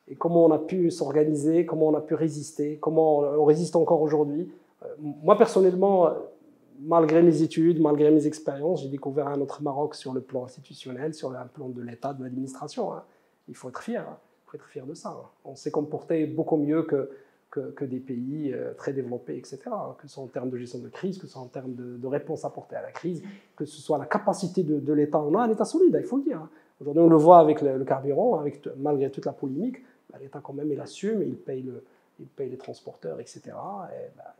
et 0.10 0.16
comment 0.16 0.46
on 0.46 0.52
a 0.52 0.60
pu 0.60 0.90
s'organiser, 0.92 1.66
comment 1.66 1.88
on 1.88 1.96
a 1.96 2.02
pu 2.02 2.14
résister, 2.14 2.78
comment 2.78 3.20
on 3.20 3.46
résiste 3.46 3.76
encore 3.76 4.02
aujourd'hui. 4.02 4.50
Euh, 4.84 4.88
moi, 5.00 5.38
personnellement, 5.38 6.10
malgré 6.80 7.22
mes 7.22 7.42
études, 7.42 7.82
malgré 7.82 8.12
mes 8.12 8.28
expériences, 8.28 8.82
j'ai 8.84 8.90
découvert 8.90 9.28
un 9.28 9.40
autre 9.42 9.62
Maroc 9.62 9.96
sur 9.96 10.14
le 10.14 10.22
plan 10.22 10.46
institutionnel, 10.46 11.14
sur 11.14 11.30
le 11.30 11.38
plan 11.54 11.70
de 11.70 11.82
l'État, 11.82 12.14
de 12.14 12.24
l'administration. 12.24 12.94
Hein. 12.94 13.04
Il 13.48 13.56
faut 13.56 13.70
être 13.70 13.82
fier, 13.82 14.02
hein. 14.02 14.18
il 14.46 14.50
faut 14.50 14.58
être 14.58 14.68
fier 14.68 14.86
de 14.86 14.94
ça. 14.94 15.10
Hein. 15.10 15.28
On 15.46 15.56
s'est 15.56 15.72
comporté 15.72 16.26
beaucoup 16.26 16.58
mieux 16.58 16.84
que, 16.84 17.10
que, 17.50 17.86
des 17.86 18.00
pays 18.00 18.54
euh, 18.54 18.74
très 18.76 18.94
développés, 18.94 19.38
etc. 19.38 19.60
Que 19.98 20.08
ce 20.08 20.14
soit 20.14 20.24
en 20.24 20.28
termes 20.28 20.50
de 20.50 20.58
gestion 20.58 20.80
de 20.80 20.90
crise, 20.90 21.18
que 21.18 21.26
ce 21.26 21.34
soit 21.34 21.42
en 21.42 21.48
termes 21.48 21.74
de, 21.74 21.98
de 21.98 22.08
réponse 22.08 22.46
apportée 22.46 22.76
à 22.76 22.82
la 22.82 22.92
crise, 22.92 23.24
que 23.56 23.66
ce 23.66 23.82
soit 23.82 23.98
la 23.98 24.06
capacité 24.06 24.64
de, 24.64 24.94
l'État. 24.94 25.20
On 25.20 25.34
a 25.36 25.42
un 25.42 25.50
État 25.50 25.66
solide, 25.66 25.98
il 26.00 26.06
faut 26.06 26.18
le 26.18 26.24
dire. 26.24 26.48
Aujourd'hui, 26.80 27.02
on 27.02 27.10
le 27.10 27.16
voit 27.16 27.40
avec 27.40 27.62
le, 27.62 27.84
carburant, 27.84 28.40
avec, 28.40 28.68
malgré 28.78 29.10
toute 29.10 29.26
la 29.26 29.32
polémique, 29.32 29.78
bah, 30.12 30.18
l'État 30.22 30.40
quand 30.44 30.54
même, 30.54 30.72
il 30.72 30.80
assume, 30.80 31.22
il 31.22 31.36
paye, 31.36 31.66
les 32.40 32.58
transporteurs, 32.58 33.20
etc. 33.20 33.42
Et, 33.46 34.10
bah, 34.18 34.36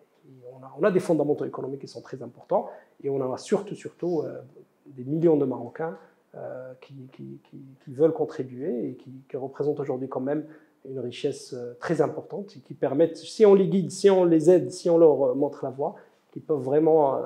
on, 0.78 0.84
a, 0.84 0.92
des 0.92 1.00
fondamentaux 1.00 1.46
économiques 1.46 1.82
qui 1.82 1.88
sont 1.88 2.02
très 2.02 2.22
importants 2.22 2.70
et 3.04 3.10
on 3.10 3.34
a 3.34 3.38
surtout, 3.38 3.76
surtout 3.76 4.22
euh, 4.22 4.40
des 4.86 5.04
millions 5.04 5.38
de 5.38 5.46
Marocains 5.46 5.98
euh, 6.36 6.74
qui, 6.82 7.40
veulent 7.88 8.14
contribuer 8.14 8.90
et 8.90 8.94
qui, 8.96 9.38
représentent 9.38 9.80
aujourd'hui 9.80 10.10
quand 10.10 10.20
même 10.20 10.46
une 10.90 11.00
richesse 11.00 11.54
euh, 11.54 11.74
très 11.80 12.02
importante 12.02 12.56
et 12.58 12.60
qui 12.60 12.74
permettent, 12.74 13.18
si 13.18 13.46
on 13.46 13.54
les 13.54 13.68
guide, 13.68 13.92
si 13.92 14.10
on 14.10 14.26
les 14.26 14.50
aide, 14.50 14.72
si 14.72 14.90
on 14.90 14.98
leur 14.98 15.36
montre 15.36 15.64
la 15.64 15.72
voie, 15.72 15.96
qui 16.32 16.40
peuvent 16.40 16.62
vraiment 16.62 17.22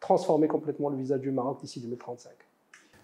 transformer 0.00 0.48
complètement 0.48 0.88
le 0.88 0.96
visage 0.96 1.20
du 1.20 1.30
Maroc 1.30 1.60
d'ici 1.60 1.80
2035. 1.80 2.32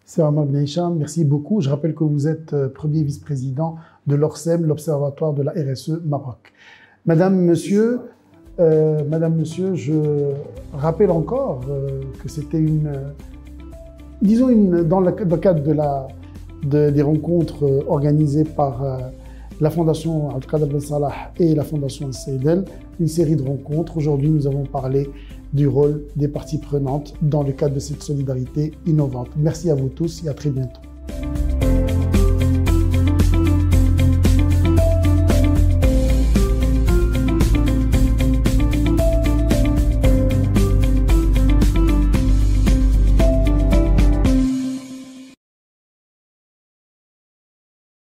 C'est 0.05 0.23
Omar 0.23 0.45
merci 0.45 1.25
beaucoup. 1.25 1.61
Je 1.61 1.71
rappelle 1.71 1.95
que 1.95 2.05
vous 2.05 2.29
êtes 2.29 2.69
premier 2.69 3.03
vice-président 3.03 3.77
de 4.07 4.15
l'ORSEM, 4.15 4.65
l'Observatoire 4.65 5.33
de 5.33 5.43
la 5.43 5.53
RSE 5.53 6.01
Maroc. 6.05 6.53
Madame, 7.07 7.37
monsieur, 7.37 8.01
euh, 8.59 9.03
Madame, 9.09 9.37
Monsieur, 9.37 9.75
je 9.75 9.93
rappelle 10.73 11.11
encore 11.11 11.61
euh, 11.69 12.01
que 12.23 12.29
c'était 12.29 12.59
une, 12.59 12.91
disons 14.23 14.49
une, 14.49 14.83
dans, 14.83 15.01
le, 15.01 15.13
cadre 15.13 15.63
de 15.63 15.73
la, 15.73 16.09
des 16.65 17.03
rencontres 17.03 17.65
euh, 17.65 17.81
organisées 17.87 18.45
par 18.45 18.83
la 19.61 19.71
Fondation 19.71 20.35
Al-Qadr 20.35 20.67
Ben 20.67 20.81
Salah 20.81 21.13
et 21.39 21.55
la 21.55 21.65
Fondation 21.65 22.07
Al-Saïdel, 22.07 22.65
une 22.99 23.09
série 23.09 23.37
de 23.37 23.43
rencontres. 23.43 23.97
Aujourd'hui, 23.99 24.31
nous 24.31 24.47
avons 24.47 24.65
parlé 24.65 25.09
du 25.53 25.69
rôle 25.69 26.03
des 26.17 26.29
parties 26.29 26.59
prenantes 26.59 27.15
dans 27.23 27.43
le 27.43 27.53
cadre 27.53 27.75
de 27.75 27.81
cette 27.81 28.03
solidarité 28.03 28.73
innovante. 28.87 29.29
Merci 29.37 29.71
à 29.71 29.75
vous 29.75 29.89
tous 29.89 30.25
et 30.25 30.29
à 30.29 30.35
très 30.35 30.51
bientôt. 30.51 30.81